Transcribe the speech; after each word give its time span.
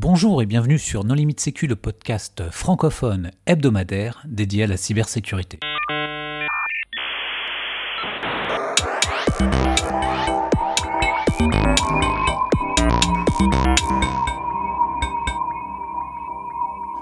Bonjour 0.00 0.40
et 0.42 0.46
bienvenue 0.46 0.78
sur 0.78 1.02
Non 1.02 1.14
Limite 1.14 1.40
Sécu, 1.40 1.66
le 1.66 1.74
podcast 1.74 2.48
francophone 2.52 3.32
hebdomadaire 3.46 4.22
dédié 4.28 4.62
à 4.62 4.66
la 4.68 4.76
cybersécurité. 4.76 5.58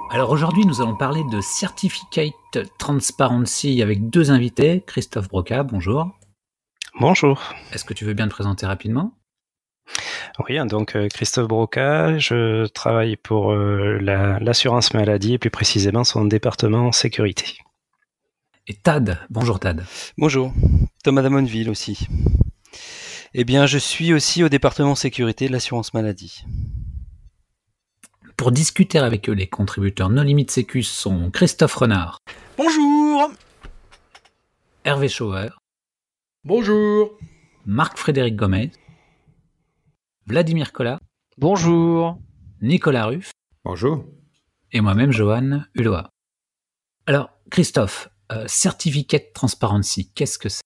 Alors 0.09 0.31
aujourd'hui, 0.31 0.65
nous 0.65 0.81
allons 0.81 0.97
parler 0.97 1.23
de 1.31 1.43
Certificate 1.43 2.33
Transparency 2.79 3.83
avec 3.83 4.09
deux 4.09 4.31
invités. 4.31 4.83
Christophe 4.87 5.29
Broca, 5.29 5.65
bonjour. 5.65 6.19
Bonjour. 6.99 7.43
Est-ce 7.75 7.85
que 7.85 7.93
tu 7.93 8.07
veux 8.07 8.15
bien 8.15 8.27
te 8.27 8.33
présenter 8.33 8.65
rapidement? 8.65 9.13
Oui, 10.39 10.59
donc 10.67 10.97
euh, 10.97 11.09
Christophe 11.09 11.49
Broca, 11.49 12.19
je 12.19 12.67
travaille 12.67 13.17
pour 13.17 13.53
euh, 13.53 13.99
l'assurance 14.41 14.93
maladie 14.93 15.35
et 15.35 15.39
plus 15.39 15.51
précisément 15.51 16.05
son 16.05 16.27
département 16.27 16.93
sécurité. 16.93 17.59
Et 18.67 18.75
Tad, 18.75 19.19
bonjour 19.31 19.59
Tad. 19.59 19.85
Bonjour, 20.19 20.53
Thomas 21.03 21.23
Damonville 21.23 21.71
aussi. 21.71 22.07
Eh 23.33 23.45
bien, 23.45 23.65
je 23.67 23.79
suis 23.79 24.13
aussi 24.13 24.45
au 24.45 24.49
département 24.49 24.95
sécurité 24.95 25.47
de 25.47 25.53
l'assurance 25.53 25.95
maladie. 25.95 26.45
Pour 28.37 28.53
discuter 28.53 28.99
avec 28.99 29.31
eux, 29.31 29.33
les 29.33 29.47
contributeurs 29.47 30.11
non 30.11 30.23
limite 30.23 30.51
sécu 30.51 30.83
sont 30.83 31.31
Christophe 31.31 31.75
Renard. 31.75 32.19
Bonjour. 32.59 33.31
Hervé 34.85 35.09
Schauer. 35.09 35.49
Bonjour. 36.45 37.17
Marc-Frédéric 37.65 38.37
Gomez. 38.37 38.71
Vladimir 40.27 40.73
Collat. 40.73 40.99
Bonjour. 41.39 42.19
Nicolas 42.61 43.07
Ruff. 43.07 43.31
Bonjour. 43.65 44.05
Et 44.73 44.81
moi-même, 44.81 45.13
Johan 45.13 45.63
Hulot. 45.75 45.99
Alors, 47.07 47.31
Christophe, 47.51 48.09
euh, 48.33 48.45
Certificate 48.49 49.33
Transparency, 49.33 50.11
qu'est-ce 50.15 50.39
que 50.39 50.49
c'est? 50.49 50.63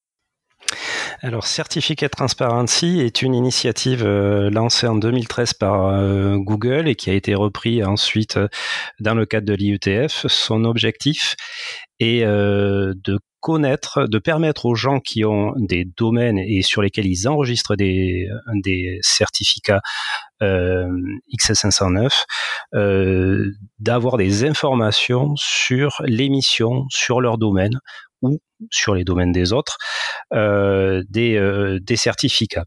Alors, 1.22 1.46
Certificate 1.46 2.12
Transparency 2.12 3.00
est 3.00 3.20
une 3.20 3.34
initiative 3.34 4.02
euh, 4.02 4.48
lancée 4.48 4.86
en 4.86 4.96
2013 4.96 5.52
par 5.52 5.88
euh, 5.88 6.36
Google 6.38 6.88
et 6.88 6.94
qui 6.94 7.10
a 7.10 7.12
été 7.12 7.34
repris 7.34 7.84
ensuite 7.84 8.38
euh, 8.38 8.48
dans 9.00 9.14
le 9.14 9.26
cadre 9.26 9.46
de 9.46 9.52
l'IETF. 9.52 10.26
Son 10.28 10.64
objectif 10.64 11.36
est 11.98 12.24
de 12.24 13.18
connaître, 13.40 14.06
de 14.06 14.18
permettre 14.18 14.66
aux 14.66 14.74
gens 14.74 15.00
qui 15.00 15.24
ont 15.24 15.54
des 15.56 15.84
domaines 15.84 16.38
et 16.38 16.62
sur 16.62 16.82
lesquels 16.82 17.06
ils 17.06 17.28
enregistrent 17.28 17.76
des, 17.76 18.28
des 18.54 18.98
certificats 19.02 19.80
euh, 20.42 20.88
XS509, 21.38 22.24
euh, 22.74 23.50
d'avoir 23.78 24.16
des 24.16 24.44
informations 24.44 25.34
sur 25.36 26.02
l'émission, 26.04 26.84
sur 26.90 27.20
leur 27.20 27.38
domaine 27.38 27.78
ou 28.22 28.38
sur 28.70 28.94
les 28.94 29.04
domaines 29.04 29.32
des 29.32 29.52
autres, 29.52 29.78
euh, 30.32 31.02
des, 31.08 31.36
euh, 31.36 31.78
des 31.80 31.96
certificats. 31.96 32.66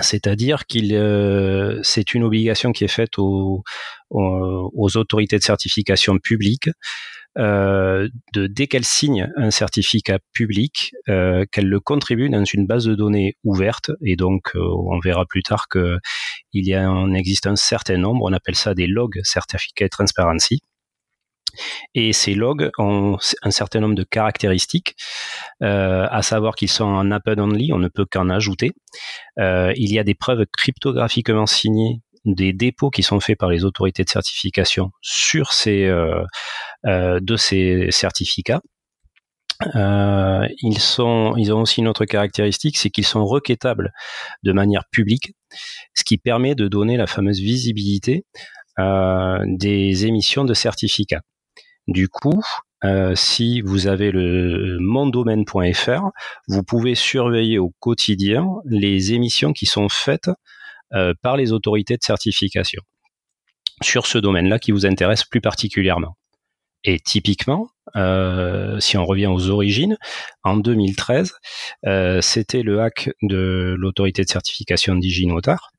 C'est-à-dire 0.00 0.66
qu'il 0.66 0.94
euh, 0.94 1.80
c'est 1.82 2.12
une 2.12 2.22
obligation 2.22 2.72
qui 2.72 2.84
est 2.84 2.88
faite 2.88 3.18
aux, 3.18 3.62
aux, 4.10 4.70
aux 4.74 4.96
autorités 4.98 5.38
de 5.38 5.42
certification 5.42 6.18
publique 6.18 6.68
euh, 7.38 8.08
de 8.32 8.46
dès 8.46 8.66
qu'elle 8.66 8.84
signe 8.84 9.30
un 9.36 9.50
certificat 9.50 10.18
public, 10.32 10.92
euh, 11.08 11.44
qu'elle 11.52 11.68
le 11.68 11.80
contribue 11.80 12.30
dans 12.30 12.44
une 12.44 12.66
base 12.66 12.86
de 12.86 12.94
données 12.94 13.36
ouverte. 13.44 13.90
Et 14.02 14.16
donc, 14.16 14.52
euh, 14.54 14.60
on 14.60 14.98
verra 15.00 15.26
plus 15.26 15.42
tard 15.42 15.68
que 15.68 15.98
il 16.52 16.66
y 16.66 16.74
a, 16.74 16.90
en 16.90 17.12
existe 17.12 17.46
un 17.46 17.56
certain 17.56 17.98
nombre. 17.98 18.24
On 18.24 18.32
appelle 18.32 18.54
ça 18.54 18.74
des 18.74 18.86
logs 18.86 19.20
Certificate 19.22 19.90
Transparency. 19.90 20.60
Et 21.94 22.12
ces 22.12 22.34
logs 22.34 22.70
ont 22.78 23.16
un 23.42 23.50
certain 23.50 23.80
nombre 23.80 23.94
de 23.94 24.04
caractéristiques, 24.04 24.94
à 25.62 26.20
savoir 26.20 26.54
qu'ils 26.54 26.70
sont 26.70 26.84
en 26.84 27.10
append 27.10 27.38
only, 27.38 27.72
on 27.72 27.78
ne 27.78 27.88
peut 27.88 28.04
qu'en 28.04 28.28
ajouter. 28.28 28.72
Il 29.38 29.90
y 29.90 29.98
a 29.98 30.04
des 30.04 30.14
preuves 30.14 30.44
cryptographiquement 30.52 31.46
signées 31.46 32.02
des 32.26 32.52
dépôts 32.52 32.90
qui 32.90 33.02
sont 33.02 33.20
faits 33.20 33.38
par 33.38 33.48
les 33.48 33.64
autorités 33.64 34.04
de 34.04 34.10
certification 34.10 34.90
sur 35.00 35.52
ces 35.52 35.84
euh, 35.84 36.22
euh, 36.86 37.20
de 37.22 37.36
ces 37.36 37.90
certificats. 37.90 38.60
Euh, 39.74 40.46
ils 40.60 40.78
sont, 40.78 41.34
ils 41.36 41.52
ont 41.52 41.62
aussi 41.62 41.80
une 41.80 41.88
autre 41.88 42.04
caractéristique, 42.04 42.76
c'est 42.76 42.90
qu'ils 42.90 43.06
sont 43.06 43.24
requêtables 43.24 43.92
de 44.42 44.52
manière 44.52 44.84
publique, 44.90 45.32
ce 45.94 46.04
qui 46.04 46.18
permet 46.18 46.54
de 46.54 46.68
donner 46.68 46.98
la 46.98 47.06
fameuse 47.06 47.40
visibilité 47.40 48.26
euh, 48.78 49.38
des 49.46 50.04
émissions 50.04 50.44
de 50.44 50.52
certificats. 50.52 51.22
Du 51.86 52.08
coup, 52.08 52.42
si 53.14 53.62
vous 53.62 53.88
avez 53.88 54.12
le 54.12 54.78
mondomaine.fr, 54.78 56.02
vous 56.46 56.62
pouvez 56.62 56.94
surveiller 56.94 57.58
au 57.58 57.72
quotidien 57.80 58.46
les 58.64 59.12
émissions 59.12 59.52
qui 59.52 59.66
sont 59.66 59.88
faites 59.88 60.30
par 61.22 61.36
les 61.36 61.52
autorités 61.52 61.96
de 61.96 62.02
certification 62.02 62.82
sur 63.82 64.06
ce 64.06 64.18
domaine-là 64.18 64.58
qui 64.58 64.72
vous 64.72 64.86
intéresse 64.86 65.24
plus 65.24 65.40
particulièrement. 65.40 66.16
Et 66.84 67.00
typiquement, 67.00 67.68
euh, 67.96 68.78
si 68.78 68.96
on 68.96 69.04
revient 69.04 69.26
aux 69.26 69.50
origines, 69.50 69.96
en 70.44 70.56
2013, 70.56 71.34
euh, 71.86 72.20
c'était 72.20 72.62
le 72.62 72.80
hack 72.80 73.10
de 73.22 73.74
l'autorité 73.76 74.22
de 74.22 74.28
certification 74.28 74.94
DigiNotar, 74.94 75.72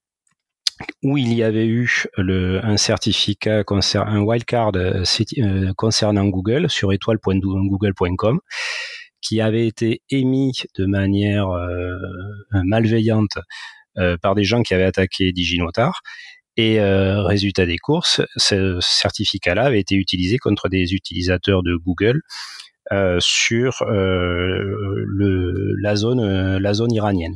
où 1.03 1.17
il 1.17 1.33
y 1.33 1.43
avait 1.43 1.65
eu 1.65 2.07
un 2.17 2.77
certificat, 2.77 3.63
un 3.95 4.19
wildcard 4.19 4.71
euh, 4.75 5.03
euh, 5.39 5.73
concernant 5.75 6.25
Google 6.25 6.69
sur 6.69 6.91
étoile.google.com, 6.91 8.39
qui 9.21 9.41
avait 9.41 9.65
été 9.65 10.01
émis 10.09 10.63
de 10.77 10.85
manière 10.85 11.49
euh, 11.49 11.97
malveillante 12.51 13.37
euh, 13.37 13.41
par 14.21 14.35
des 14.35 14.43
gens 14.43 14.61
qui 14.63 14.73
avaient 14.73 14.83
attaqué 14.83 15.31
DigiNotar. 15.31 16.01
Et 16.57 16.79
euh, 16.79 17.21
résultat 17.21 17.67
des 17.67 17.77
courses, 17.77 18.21
ce 18.35 18.79
certificat-là 18.81 19.65
avait 19.65 19.79
été 19.79 19.93
utilisé 19.93 20.39
contre 20.39 20.69
des 20.69 20.93
utilisateurs 20.93 21.61
de 21.61 21.75
Google 21.75 22.21
euh, 22.91 23.17
sur 23.19 23.83
euh, 23.83 25.03
le, 25.05 25.75
la 25.79 25.95
zone 25.95 26.57
la 26.57 26.73
zone 26.73 26.91
iranienne. 26.91 27.35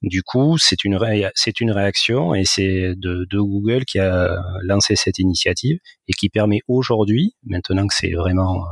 Du 0.00 0.22
coup, 0.22 0.56
c'est 0.56 0.82
une 0.84 0.98
c'est 1.34 1.60
une 1.60 1.70
réaction 1.70 2.34
et 2.34 2.44
c'est 2.44 2.94
de, 2.96 3.26
de, 3.30 3.38
Google 3.38 3.84
qui 3.84 3.98
a 3.98 4.34
lancé 4.62 4.96
cette 4.96 5.18
initiative 5.18 5.78
et 6.08 6.12
qui 6.14 6.30
permet 6.30 6.60
aujourd'hui, 6.68 7.34
maintenant 7.44 7.86
que 7.86 7.94
c'est 7.94 8.12
vraiment 8.12 8.64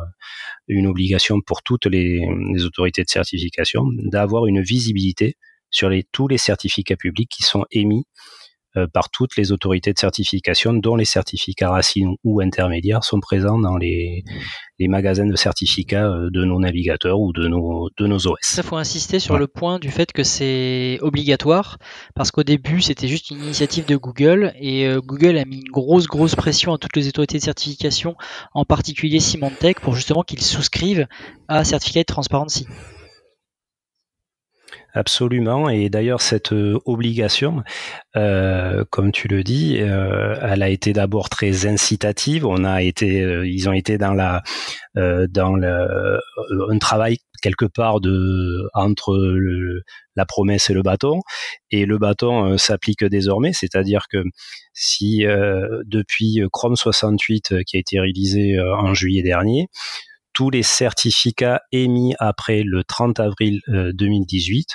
une 0.69 0.87
obligation 0.87 1.41
pour 1.41 1.62
toutes 1.62 1.87
les, 1.87 2.27
les 2.53 2.65
autorités 2.65 3.05
de 3.05 3.11
certification, 3.11 3.84
d'avoir 4.11 4.47
une 4.47 4.62
visibilité 4.62 5.37
sur 5.70 5.88
les, 5.88 6.04
tous 6.12 6.28
les 6.28 6.38
certificats 6.38 6.97
publics 6.97 7.31
qui 7.31 7.42
sont 7.42 7.64
émis 7.70 8.04
euh, 8.76 8.86
par 8.86 9.10
toutes 9.10 9.36
les 9.36 9.50
autorités 9.50 9.92
de 9.92 9.98
certification, 9.98 10.72
dont 10.72 10.94
les 10.94 11.04
certificats 11.04 11.70
racines 11.70 12.14
ou 12.22 12.41
intermédiaires 12.41 13.03
sont 13.03 13.19
présents 13.19 13.58
dans 13.58 13.76
les, 13.76 14.22
les 14.78 14.86
magasins 14.86 15.26
de 15.26 15.34
certificats 15.34 16.06
euh, 16.06 16.31
de 16.31 16.44
nos 16.44 16.60
navigateurs 16.60 17.19
ou 17.19 17.32
de 17.32 17.48
nos, 17.48 17.88
de 17.98 18.06
nos 18.06 18.28
OS. 18.28 18.58
Il 18.58 18.62
faut 18.62 18.76
insister 18.76 19.19
sur 19.19 19.34
ouais. 19.34 19.41
le 19.41 19.48
point 19.48 19.81
du 19.81 19.91
fait 19.91 20.12
que 20.12 20.22
c'est 20.22 20.98
obligatoire, 21.00 21.78
parce 22.14 22.31
qu'au 22.31 22.44
début 22.44 22.81
c'était 22.81 23.08
juste 23.08 23.31
une 23.31 23.42
initiative 23.42 23.87
de 23.87 23.97
Google, 23.97 24.52
et 24.60 24.87
euh, 24.87 25.00
Google 25.00 25.37
a 25.38 25.44
mis 25.44 25.62
une 25.62 25.72
grosse 25.72 26.06
grosse 26.06 26.37
pression 26.37 26.72
à 26.72 26.78
toutes 26.78 26.94
les 26.94 27.08
autorités 27.08 27.38
de 27.38 27.42
certification, 27.42 28.14
en 28.54 28.64
particulier 28.64 29.19
Symantec, 29.19 29.81
pour 29.81 29.97
justement 29.97 30.22
qu'ils 30.22 30.42
souscrivent 30.42 31.08
à 31.48 31.64
Certificate 31.64 32.06
Transparency. 32.06 32.69
Absolument. 34.92 35.68
Et 35.68 35.88
d'ailleurs, 35.88 36.20
cette 36.20 36.52
euh, 36.52 36.78
obligation, 36.84 37.62
euh, 38.16 38.84
comme 38.90 39.12
tu 39.12 39.28
le 39.28 39.44
dis, 39.44 39.78
euh, 39.80 40.34
elle 40.42 40.62
a 40.62 40.68
été 40.68 40.92
d'abord 40.92 41.28
très 41.28 41.66
incitative. 41.66 42.44
On 42.44 42.64
a 42.64 42.82
été, 42.82 43.22
euh, 43.22 43.46
ils 43.46 43.69
ont 43.69 43.72
été 43.72 43.98
dans 43.98 44.14
la, 44.14 44.42
dans 44.94 45.54
le, 45.54 46.20
un 46.70 46.78
travail 46.78 47.19
quelque 47.42 47.64
part 47.64 48.00
de 48.00 48.69
entre 48.75 49.16
le, 49.16 49.82
la 50.16 50.26
promesse 50.26 50.70
et 50.70 50.75
le 50.75 50.82
bâton. 50.82 51.20
Et 51.70 51.86
le 51.86 51.98
bâton 51.98 52.58
s'applique 52.58 53.04
désormais, 53.04 53.52
c'est-à-dire 53.52 54.06
que 54.10 54.22
si 54.75 55.25
depuis 55.86 56.40
Chrome 56.52 56.76
68 56.76 57.64
qui 57.64 57.76
a 57.76 57.81
été 57.81 58.00
réalisé 58.00 58.58
en 58.60 58.93
juillet 58.94 59.22
dernier, 59.22 59.69
tous 60.40 60.48
les 60.48 60.62
certificats 60.62 61.60
émis 61.70 62.14
après 62.19 62.62
le 62.62 62.82
30 62.82 63.20
avril 63.20 63.60
2018 63.69 64.69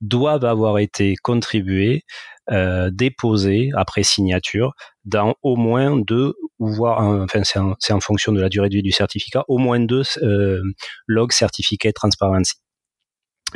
doivent 0.00 0.44
avoir 0.44 0.78
été 0.78 1.16
contribués, 1.20 2.04
euh, 2.52 2.90
déposés 2.92 3.70
après 3.74 4.04
signature 4.04 4.72
dans 5.04 5.34
au 5.42 5.56
moins 5.56 5.98
deux, 5.98 6.34
ou 6.60 6.68
voire, 6.68 7.00
enfin 7.00 7.42
c'est 7.42 7.58
en, 7.58 7.74
en, 7.90 8.00
fonction 8.00 8.30
de 8.30 8.40
la 8.40 8.48
durée 8.48 8.68
de 8.68 8.76
vie 8.76 8.84
du 8.84 8.92
certificat, 8.92 9.42
au 9.48 9.58
moins 9.58 9.80
deux 9.80 10.04
euh, 10.22 10.62
logs 11.08 11.32
certificate 11.32 11.96
transparency. 11.96 12.54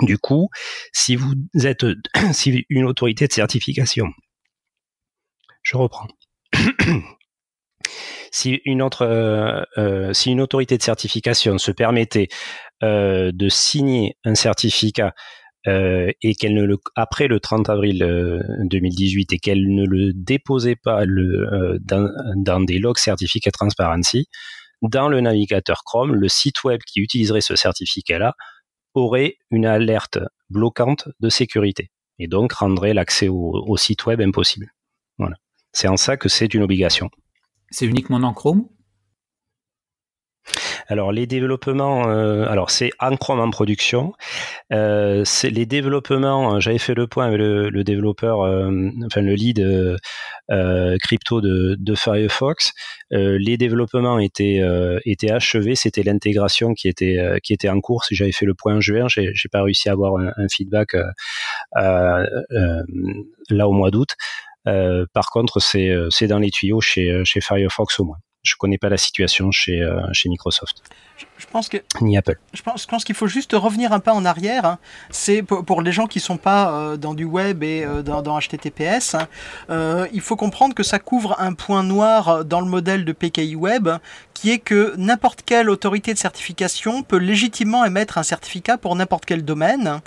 Du 0.01 0.19
coup, 0.19 0.49
si 0.93 1.15
vous 1.15 1.37
êtes 1.63 1.87
si 2.33 2.67
une 2.69 2.85
autorité 2.85 3.29
de 3.29 3.33
certification, 3.33 4.09
je 5.63 5.77
reprends. 5.77 6.09
Si 8.35 8.61
une 8.65 8.83
autre, 8.83 9.67
si 10.13 10.33
une 10.33 10.41
autorité 10.41 10.77
de 10.77 10.83
certification 10.83 11.57
se 11.59 11.71
permettait 11.71 12.29
de 12.83 13.49
signer 13.49 14.17
un 14.25 14.35
certificat 14.35 15.15
et 15.67 16.35
qu'elle 16.39 16.55
ne 16.55 16.65
le 16.65 16.79
après 16.97 17.29
le 17.29 17.39
30 17.39 17.71
avril 17.71 17.99
2018 18.65 19.33
et 19.33 19.39
qu'elle 19.39 19.73
ne 19.73 19.87
le 19.87 20.13
déposait 20.15 20.77
pas 20.77 21.05
le, 21.05 21.79
dans, 21.81 22.11
dans, 22.37 22.61
des 22.61 22.79
logs 22.79 22.99
certificats 22.99 23.53
transparency, 23.53 24.27
dans 24.83 25.09
le 25.09 25.21
navigateur 25.21 25.83
Chrome, 25.85 26.15
le 26.15 26.29
site 26.29 26.65
web 26.65 26.81
qui 26.87 27.01
utiliserait 27.01 27.41
ce 27.41 27.57
certificat-là 27.57 28.35
aurait 28.95 29.37
une 29.51 29.67
alerte 29.67 30.19
bloquante 30.51 31.09
de 31.21 31.29
sécurité 31.29 31.91
et 32.19 32.29
donc 32.29 32.53
rendrait 32.53 32.95
l'accès 32.95 33.29
au, 33.29 33.77
site 33.77 34.07
web 34.07 34.21
impossible. 34.21 34.73
Voilà. 35.19 35.37
C'est 35.73 35.89
en 35.89 35.97
ça 35.97 36.17
que 36.17 36.29
c'est 36.29 36.55
une 36.55 36.63
obligation. 36.63 37.11
C'est 37.75 37.87
uniquement 37.87 38.21
dans 38.21 38.33
Chrome? 38.33 38.69
Alors 40.87 41.11
les 41.11 41.27
développements, 41.27 42.09
euh, 42.09 42.47
alors 42.47 42.71
c'est 42.71 42.91
en 43.01 43.17
Chrome 43.17 43.41
en 43.41 43.51
production. 43.51 44.13
Euh, 44.73 45.25
les 45.43 45.67
développements. 45.67 46.61
J'avais 46.61 46.79
fait 46.79 46.95
le 46.95 47.09
point 47.09 47.27
avec 47.27 47.39
le, 47.39 47.83
développeur, 47.83 48.43
euh, 48.43 48.71
enfin 49.07 49.23
le 49.23 49.35
lead 49.35 49.61
crypto 51.03 51.41
de, 51.41 51.95
Firefox. 51.97 52.75
les 53.11 53.57
développements 53.57 54.21
étaient 54.21 54.61
étaient 55.05 55.33
achevés. 55.33 55.75
C'était 55.75 56.05
l'intégration 56.05 56.75
qui 56.75 56.87
était 56.87 57.19
qui 57.43 57.53
était 57.55 57.71
en 57.71 57.81
cours. 57.81 58.05
J'avais 58.09 58.31
fait 58.31 58.47
le 58.47 58.55
point 58.55 58.77
en 58.77 58.81
juin. 58.81 59.09
J'ai, 59.09 59.33
j'ai 59.35 59.49
pas 59.49 59.63
réussi 59.65 59.89
à 59.89 59.93
avoir 59.93 60.15
un 60.19 60.49
feedback 60.49 60.95
là 61.75 63.69
au 63.69 63.73
mois 63.73 63.91
d'août. 63.91 64.15
Par 64.65 65.31
contre, 65.31 65.61
c'est 65.61 65.95
c'est 66.11 66.27
dans 66.27 66.39
les 66.39 66.51
tuyaux 66.51 66.81
chez 66.81 67.23
chez 67.25 67.41
Firefox 67.41 68.01
au 68.01 68.05
moins 68.05 68.19
je 68.45 68.55
connais 68.57 68.79
pas 68.79 68.89
la 68.89 68.97
situation 68.97 69.51
chez, 69.51 69.81
euh, 69.81 70.01
chez 70.13 70.29
Microsoft. 70.29 70.83
Je, 71.17 71.47
pense 71.47 71.69
que 71.69 71.77
ni 72.01 72.17
Apple. 72.17 72.37
Je 72.53 72.63
pense, 72.63 72.87
pense 72.87 73.05
qu'il 73.05 73.15
faut 73.15 73.29
juste 73.29 73.53
revenir 73.53 73.93
un 73.93 74.01
pas 74.01 74.13
en 74.13 74.25
arrière. 74.25 74.65
Hein. 74.65 74.79
C'est 75.11 75.43
pour, 75.43 75.81
les 75.81 75.93
gens 75.93 76.07
qui 76.09 76.19
sont 76.19 76.39
pas 76.39 76.73
euh, 76.73 76.97
dans 76.97 77.15
du 77.15 77.25
web 77.25 77.63
et 77.63 77.85
euh, 77.85 78.03
dans, 78.03 78.21
dans, 78.21 78.39
HTTPS, 78.41 79.15
hein, 79.15 80.07
il 80.13 80.21
faut 80.21 80.35
comprendre 80.35 80.75
que 80.75 80.83
ça 80.83 80.99
couvre 80.99 81.37
un 81.39 81.53
point 81.53 81.85
noir 81.85 82.45
dans 82.45 82.61
le 82.61 82.67
modèle 82.67 83.05
de 83.05 83.13
PKI 83.13 83.55
Web, 83.55 83.89
qui 84.33 84.51
est 84.51 84.59
que 84.59 84.95
n'importe 84.97 85.43
quelle 85.43 85.71
autorité 85.71 86.13
de 86.13 86.19
certification 86.19 87.03
peut 87.03 87.19
légitimement 87.19 87.85
émettre 87.85 88.19
un 88.19 88.25
certificat 88.25 88.77
pour 88.77 88.97
n'importe 88.97 89.25
quel 89.25 89.45
domaine, 89.45 90.01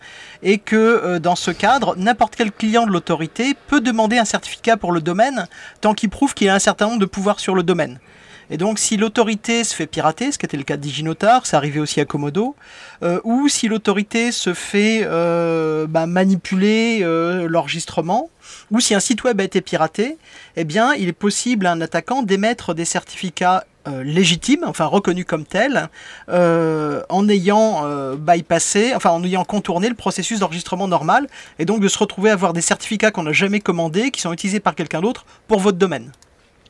et 0.43 0.57
que 0.57 1.17
dans 1.19 1.35
ce 1.35 1.51
cadre, 1.51 1.95
n'importe 1.97 2.35
quel 2.35 2.51
client 2.51 2.85
de 2.85 2.91
l'autorité 2.91 3.55
peut 3.67 3.81
demander 3.81 4.17
un 4.17 4.25
certificat 4.25 4.75
pour 4.75 4.91
le 4.91 5.01
domaine 5.01 5.47
tant 5.79 5.93
qu'il 5.93 6.09
prouve 6.09 6.33
qu'il 6.33 6.49
a 6.49 6.55
un 6.55 6.59
certain 6.59 6.87
nombre 6.87 6.99
de 6.99 7.05
pouvoirs 7.05 7.39
sur 7.39 7.55
le 7.55 7.63
domaine. 7.63 7.99
Et 8.49 8.57
donc, 8.57 8.79
si 8.79 8.95
l'autorité 8.95 9.63
se 9.63 9.75
fait 9.75 9.87
pirater, 9.87 10.31
ce 10.31 10.37
qui 10.37 10.45
était 10.45 10.57
le 10.57 10.63
cas 10.63 10.77
de 10.77 10.81
DigiNotar, 10.81 11.45
c'est 11.45 11.55
arrivé 11.55 11.79
aussi 11.79 11.99
à 11.99 12.05
Komodo, 12.05 12.55
euh, 13.03 13.19
ou 13.23 13.49
si 13.49 13.67
l'autorité 13.67 14.31
se 14.31 14.53
fait 14.53 15.01
euh, 15.03 15.85
bah, 15.87 16.07
manipuler 16.07 16.99
euh, 17.01 17.47
l'enregistrement, 17.49 18.29
ou 18.71 18.79
si 18.79 18.95
un 18.95 19.01
site 19.01 19.23
web 19.25 19.41
a 19.41 19.43
été 19.43 19.59
piraté, 19.59 20.17
eh 20.55 20.63
bien, 20.63 20.93
il 20.93 21.09
est 21.09 21.13
possible 21.13 21.65
à 21.65 21.71
un 21.71 21.81
attaquant 21.81 22.23
d'émettre 22.23 22.73
des 22.73 22.85
certificats 22.85 23.65
légitimes, 24.03 24.65
enfin 24.67 24.83
reconnus 24.83 25.23
comme 25.25 25.45
tels, 25.45 25.87
en 26.27 27.29
ayant 27.29 28.15
bypassé, 28.17 28.93
enfin 28.93 29.11
en 29.11 29.23
ayant 29.23 29.45
contourné 29.45 29.87
le 29.87 29.95
processus 29.95 30.41
d'enregistrement 30.41 30.89
normal, 30.89 31.27
et 31.57 31.63
donc 31.63 31.79
de 31.79 31.87
se 31.87 31.97
retrouver 31.97 32.29
à 32.29 32.33
avoir 32.33 32.51
des 32.51 32.59
certificats 32.59 33.11
qu'on 33.11 33.23
n'a 33.23 33.31
jamais 33.31 33.61
commandés, 33.61 34.11
qui 34.11 34.19
sont 34.19 34.33
utilisés 34.33 34.59
par 34.59 34.75
quelqu'un 34.75 34.99
d'autre 34.99 35.25
pour 35.47 35.61
votre 35.61 35.77
domaine 35.77 36.11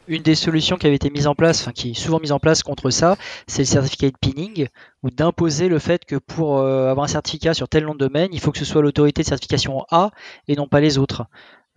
une 0.08 0.24
des 0.24 0.36
solutions 0.36 0.78
qui 0.78 0.88
avait 0.88 0.96
été 0.96 1.10
mise 1.10 1.28
en 1.28 1.36
place, 1.36 1.62
enfin 1.62 1.72
qui 1.72 1.92
est 1.92 1.94
souvent 1.94 2.20
mise 2.20 2.32
en 2.32 2.40
place 2.40 2.64
contre 2.64 2.90
ça, 2.90 3.18
c'est 3.48 3.64
le 3.64 3.66
certificat 3.66 4.10
de 4.10 4.18
pinning, 4.20 4.68
ou 5.04 5.12
d'imposer 5.12 5.68
le 5.68 5.80
fait 5.80 6.06
que 6.06 6.16
pour 6.16 6.60
euh, 6.60 6.90
avoir 6.90 7.06
un 7.06 7.10
certificat 7.10 7.54
sur 7.54 7.68
tel 7.68 7.86
nom 7.86 7.94
de 7.94 8.00
domaine, 8.00 8.30
il 8.32 8.40
faut 8.40 8.52
que 8.52 8.60
ce 8.60 8.66
soit 8.66 8.82
l'autorité 8.82 9.22
de 9.22 9.28
certification 9.28 9.86
A 9.92 10.12
et 10.48 10.56
non 10.56 10.68
pas 10.68 10.80
les 10.80 10.98
autres. 10.98 11.26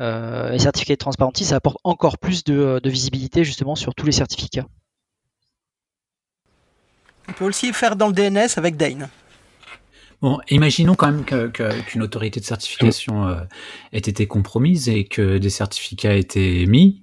Euh, 0.01 0.53
et 0.53 0.59
certificat 0.59 0.95
de 0.95 0.99
transparency, 0.99 1.45
ça 1.45 1.57
apporte 1.57 1.79
encore 1.85 2.19
plus 2.19 2.45
de, 2.45 2.81
visibilité 2.85 3.45
justement 3.45 3.75
sur 3.75 3.95
tous 3.95 4.07
les 4.07 4.13
certificats. 4.13 4.67
On 7.29 7.33
peut 7.33 7.45
aussi 7.45 7.73
faire 7.73 7.97
dans 7.97 8.09
le 8.09 8.13
DNS 8.13 8.49
avec 8.57 8.77
Dane. 8.77 9.09
Bon, 10.23 10.39
imaginons 10.51 10.95
quand 10.95 11.11
même 11.11 11.53
qu'une 11.85 12.03
autorité 12.03 12.41
de 12.41 12.45
certification 12.45 13.27
euh, 13.27 13.41
ait 13.93 13.99
été 13.99 14.27
compromise 14.27 14.89
et 14.89 15.05
que 15.05 15.39
des 15.39 15.51
certificats 15.51 16.15
aient 16.15 16.21
été 16.21 16.63
émis. 16.63 17.03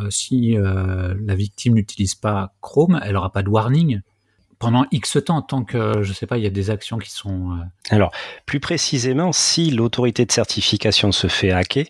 Euh, 0.00 0.10
si 0.10 0.56
euh, 0.56 1.14
la 1.24 1.34
victime 1.34 1.74
n'utilise 1.74 2.14
pas 2.14 2.54
Chrome, 2.60 3.00
elle 3.04 3.12
n'aura 3.12 3.32
pas 3.32 3.42
de 3.42 3.48
warning 3.48 4.00
pendant 4.58 4.86
X 4.92 5.18
temps, 5.26 5.42
tant 5.42 5.64
que, 5.64 6.02
je 6.02 6.12
sais 6.12 6.26
pas, 6.26 6.38
il 6.38 6.44
y 6.44 6.46
a 6.46 6.50
des 6.50 6.70
actions 6.70 6.98
qui 6.98 7.10
sont... 7.10 7.50
Euh, 7.50 7.64
Alors, 7.90 8.12
plus 8.46 8.60
précisément, 8.60 9.32
si 9.32 9.72
l'autorité 9.72 10.24
de 10.24 10.30
certification 10.30 11.10
se 11.10 11.26
fait 11.26 11.50
hacker 11.50 11.86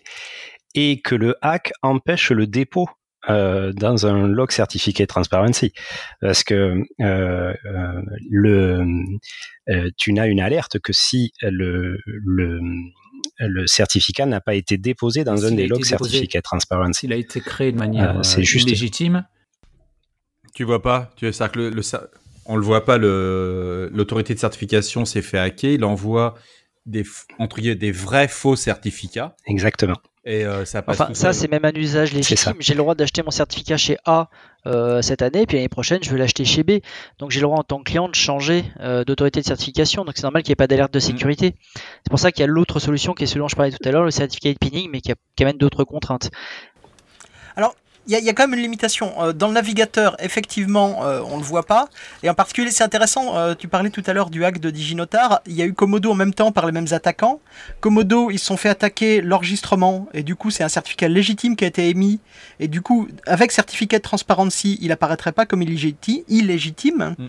et 0.73 0.99
que 0.99 1.13
le 1.13 1.35
hack 1.43 1.71
empêche 1.83 2.31
le 2.31 2.47
dépôt 2.47 2.89
dans 3.27 4.05
un 4.05 4.27
log 4.27 4.51
certifié 4.51 5.07
transparency. 5.07 5.71
Parce 6.19 6.43
que 6.43 6.83
le, 8.29 8.85
tu 9.95 10.11
n'as 10.11 10.27
une 10.27 10.41
alerte 10.41 10.79
que 10.79 10.91
si 10.91 11.31
le, 11.41 11.99
le 13.39 13.67
certificat 13.67 14.25
n'a 14.25 14.41
pas 14.41 14.55
été 14.55 14.77
déposé 14.77 15.23
dans 15.23 15.45
un 15.45 15.51
des 15.51 15.67
logs 15.67 15.85
certificats 15.85 16.41
transparents. 16.41 16.91
S'il 16.93 17.13
a 17.13 17.15
été 17.15 17.41
créé 17.41 17.71
de 17.71 17.77
manière 17.77 18.17
euh, 18.17 18.21
euh, 18.37 18.41
juste... 18.41 18.69
légitime. 18.69 19.25
Tu 20.53 20.63
vois 20.63 20.81
pas, 20.81 21.11
tu 21.15 21.31
ça 21.33 21.49
que 21.49 21.59
le, 21.59 21.81
on 22.45 22.55
le 22.55 22.63
voit 22.63 22.85
pas. 22.85 22.97
L'autorité 22.97 24.33
de 24.33 24.39
certification 24.39 25.05
s'est 25.05 25.21
fait 25.23 25.39
hacker. 25.39 25.71
Il 25.71 25.83
envoie 25.83 26.35
des 26.85 27.03
entre 27.39 27.59
des 27.59 27.91
vrais 27.91 28.27
faux 28.27 28.55
certificats. 28.55 29.35
Exactement. 29.47 29.97
Et 30.25 30.45
euh, 30.45 30.63
ça 30.63 30.81
passe. 30.81 31.01
Enfin, 31.01 31.13
ça, 31.13 31.33
c'est 31.33 31.49
même 31.49 31.65
un 31.65 31.73
usage 31.73 32.13
légitime. 32.13 32.53
J'ai 32.59 32.73
le 32.73 32.77
droit 32.77 32.95
d'acheter 32.95 33.23
mon 33.23 33.31
certificat 33.31 33.75
chez 33.75 33.97
A 34.05 34.29
euh, 34.65 35.01
cette 35.01 35.21
année, 35.21 35.45
puis 35.45 35.57
l'année 35.57 35.67
prochaine, 35.67 36.01
je 36.01 36.09
veux 36.09 36.17
l'acheter 36.17 36.45
chez 36.45 36.63
B. 36.63 36.79
Donc, 37.19 37.31
j'ai 37.31 37.41
le 37.41 37.47
droit 37.47 37.59
en 37.59 37.63
tant 37.63 37.79
que 37.79 37.83
client 37.83 38.07
de 38.07 38.15
changer 38.15 38.63
euh, 38.79 39.03
d'autorité 39.03 39.41
de 39.41 39.45
certification. 39.45 40.05
Donc, 40.05 40.13
c'est 40.15 40.23
normal 40.23 40.43
qu'il 40.43 40.51
n'y 40.51 40.53
ait 40.53 40.55
pas 40.55 40.67
d'alerte 40.67 40.93
de 40.93 40.99
mm. 40.99 41.01
sécurité. 41.01 41.55
C'est 41.75 42.09
pour 42.09 42.19
ça 42.19 42.31
qu'il 42.31 42.41
y 42.41 42.43
a 42.45 42.47
l'autre 42.47 42.79
solution 42.79 43.13
qui 43.13 43.25
est 43.25 43.27
ce 43.27 43.37
dont 43.37 43.49
je 43.49 43.55
parlais 43.55 43.71
tout 43.71 43.87
à 43.87 43.91
l'heure, 43.91 44.03
le 44.05 44.11
certificat 44.11 44.53
de 44.53 44.57
pinning, 44.57 44.89
mais 44.89 45.01
qui, 45.01 45.11
qui 45.35 45.43
amène 45.43 45.57
d'autres 45.57 45.83
contraintes. 45.83 46.31
Alors, 47.57 47.75
il 48.07 48.19
y, 48.19 48.29
a 48.29 48.33
quand 48.33 48.47
même 48.47 48.57
une 48.57 48.63
limitation. 48.63 49.13
Euh, 49.21 49.33
dans 49.33 49.47
le 49.47 49.53
navigateur, 49.53 50.17
effectivement, 50.19 51.05
euh, 51.05 51.21
on 51.25 51.37
le 51.37 51.43
voit 51.43 51.65
pas. 51.65 51.87
Et 52.21 52.29
en 52.29 52.33
particulier, 52.33 52.69
c'est 52.69 52.83
intéressant, 52.83 53.37
euh, 53.37 53.55
tu 53.55 53.69
parlais 53.69 53.89
tout 53.89 54.03
à 54.05 54.13
l'heure 54.13 54.29
du 54.29 54.43
hack 54.43 54.59
de 54.59 54.69
DigiNotar. 54.69 55.41
Il 55.45 55.53
y 55.53 55.61
a 55.61 55.65
eu 55.65 55.73
Komodo 55.73 56.11
en 56.11 56.15
même 56.15 56.33
temps 56.33 56.51
par 56.51 56.65
les 56.65 56.73
mêmes 56.73 56.87
attaquants. 56.91 57.39
Komodo, 57.79 58.29
ils 58.29 58.39
se 58.39 58.45
sont 58.45 58.57
fait 58.57 58.69
attaquer 58.69 59.21
l'enregistrement. 59.21 60.07
Et 60.13 60.23
du 60.23 60.35
coup, 60.35 60.51
c'est 60.51 60.63
un 60.63 60.69
certificat 60.69 61.07
légitime 61.07 61.55
qui 61.55 61.63
a 61.63 61.67
été 61.67 61.87
émis. 61.89 62.19
Et 62.59 62.67
du 62.67 62.81
coup, 62.81 63.07
avec 63.25 63.51
certificat 63.51 63.99
de 63.99 64.03
transparency, 64.03 64.77
il 64.81 64.91
apparaîtrait 64.91 65.31
pas 65.31 65.45
comme 65.45 65.61
illégitime. 65.61 67.15
Mm. 67.17 67.27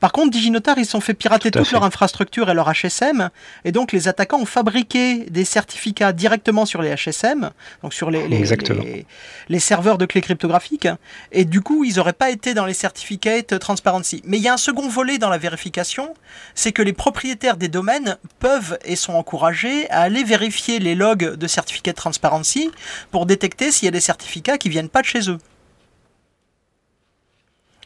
Par 0.00 0.12
contre, 0.12 0.30
DigiNotar, 0.30 0.78
ils 0.78 0.86
se 0.86 0.92
sont 0.92 1.00
fait 1.00 1.14
pirater 1.14 1.50
toute 1.50 1.70
leur 1.70 1.84
infrastructure 1.84 2.50
et 2.50 2.54
leur 2.54 2.72
HSM, 2.72 3.30
et 3.64 3.72
donc 3.72 3.92
les 3.92 4.08
attaquants 4.08 4.40
ont 4.40 4.46
fabriqué 4.46 5.26
des 5.30 5.44
certificats 5.44 6.12
directement 6.12 6.64
sur 6.64 6.80
les 6.80 6.94
HSM, 6.94 7.50
donc 7.82 7.92
sur 7.92 8.10
les, 8.10 8.26
les, 8.26 9.60
serveurs 9.60 9.98
de 9.98 10.06
clés 10.06 10.22
cryptographiques, 10.22 10.88
et 11.32 11.44
du 11.44 11.60
coup, 11.60 11.84
ils 11.84 11.96
n'auraient 11.96 12.14
pas 12.14 12.30
été 12.30 12.54
dans 12.54 12.64
les 12.64 12.74
certificats 12.74 13.42
transparency. 13.60 14.22
Mais 14.24 14.38
il 14.38 14.42
y 14.42 14.48
a 14.48 14.54
un 14.54 14.58
second 14.58 14.88
volet 14.88 15.18
dans 15.18 15.28
la 15.28 15.38
vérification, 15.38 16.14
c'est 16.54 16.72
que 16.72 16.82
les 16.82 16.92
propriétaires 16.92 17.56
des 17.56 17.68
domaines 17.68 18.16
peuvent 18.38 18.78
et 18.84 18.96
sont 18.96 19.12
encouragés 19.12 19.88
à 19.90 20.00
aller 20.00 20.24
vérifier 20.24 20.78
les 20.78 20.94
logs 20.94 21.36
de 21.36 21.46
certificats 21.46 21.92
transparency 21.92 22.70
pour 23.10 23.26
détecter 23.26 23.70
s'il 23.70 23.86
y 23.86 23.88
a 23.88 23.92
des 23.92 24.00
certificats 24.00 24.58
qui 24.58 24.68
viennent 24.68 24.88
pas 24.88 25.02
de 25.02 25.06
chez 25.06 25.30
eux. 25.30 25.38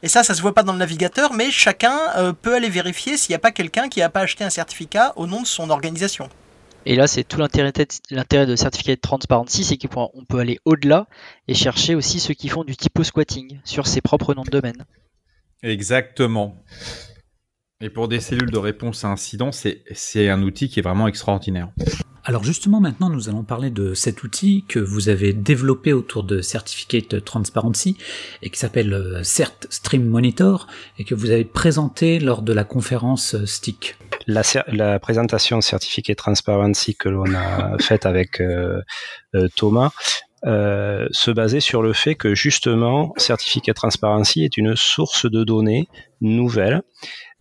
Et 0.04 0.08
ça, 0.08 0.22
ça 0.22 0.34
se 0.34 0.42
voit 0.42 0.52
pas 0.52 0.62
dans 0.62 0.74
le 0.74 0.78
navigateur, 0.78 1.32
mais 1.32 1.50
chacun 1.50 1.98
euh, 2.18 2.34
peut 2.34 2.54
aller 2.54 2.68
vérifier 2.68 3.16
s'il 3.16 3.32
n'y 3.32 3.36
a 3.36 3.38
pas 3.38 3.52
quelqu'un 3.52 3.88
qui 3.88 4.00
n'a 4.00 4.10
pas 4.10 4.20
acheté 4.20 4.44
un 4.44 4.50
certificat 4.50 5.14
au 5.16 5.26
nom 5.26 5.40
de 5.40 5.46
son 5.46 5.70
organisation. 5.70 6.28
Et 6.84 6.94
là, 6.94 7.06
c'est 7.06 7.24
tout 7.24 7.38
l'intérêt 7.38 7.72
de 7.72 8.56
certificat 8.56 8.96
de 8.96 9.00
transparency, 9.00 9.64
c'est 9.64 9.78
qu'on 9.78 10.10
peut 10.28 10.40
aller 10.40 10.58
au-delà 10.66 11.06
et 11.48 11.54
chercher 11.54 11.94
aussi 11.94 12.20
ceux 12.20 12.34
qui 12.34 12.50
font 12.50 12.64
du 12.64 12.76
typo 12.76 13.02
squatting 13.02 13.60
sur 13.64 13.86
ses 13.86 14.02
propres 14.02 14.34
noms 14.34 14.44
de 14.44 14.50
domaine. 14.50 14.84
Exactement. 15.62 16.54
Et 17.80 17.90
pour 17.90 18.08
des 18.08 18.20
cellules 18.20 18.50
de 18.50 18.58
réponse 18.58 19.04
à 19.04 19.08
incidents, 19.08 19.50
c'est 19.52 20.28
un 20.28 20.42
outil 20.42 20.68
qui 20.68 20.78
est 20.78 20.82
vraiment 20.82 21.08
extraordinaire. 21.08 21.68
Alors 22.26 22.42
justement, 22.42 22.80
maintenant, 22.80 23.10
nous 23.10 23.28
allons 23.28 23.42
parler 23.42 23.70
de 23.70 23.92
cet 23.92 24.22
outil 24.22 24.64
que 24.66 24.78
vous 24.78 25.10
avez 25.10 25.34
développé 25.34 25.92
autour 25.92 26.24
de 26.24 26.40
Certificate 26.40 27.22
Transparency 27.22 27.98
et 28.40 28.48
qui 28.48 28.58
s'appelle 28.58 28.94
euh, 28.94 29.22
Cert 29.22 29.52
Stream 29.68 30.06
Monitor 30.06 30.66
et 30.98 31.04
que 31.04 31.14
vous 31.14 31.30
avez 31.30 31.44
présenté 31.44 32.18
lors 32.18 32.40
de 32.40 32.54
la 32.54 32.64
conférence 32.64 33.34
euh, 33.34 33.44
STIC. 33.44 33.96
La, 34.26 34.40
la 34.68 34.98
présentation 34.98 35.60
Certificate 35.60 36.16
Transparency 36.16 36.94
que 36.94 37.10
l'on 37.10 37.34
a 37.34 37.76
faite 37.80 38.06
avec 38.06 38.40
euh, 38.40 38.80
Thomas 39.56 39.90
se 40.46 41.30
baser 41.30 41.60
sur 41.60 41.80
le 41.80 41.94
fait 41.94 42.16
que 42.16 42.34
justement, 42.34 43.14
Certificate 43.16 43.76
Transparency 43.76 44.44
est 44.44 44.58
une 44.58 44.76
source 44.76 45.24
de 45.24 45.42
données 45.42 45.88
nouvelle 46.20 46.82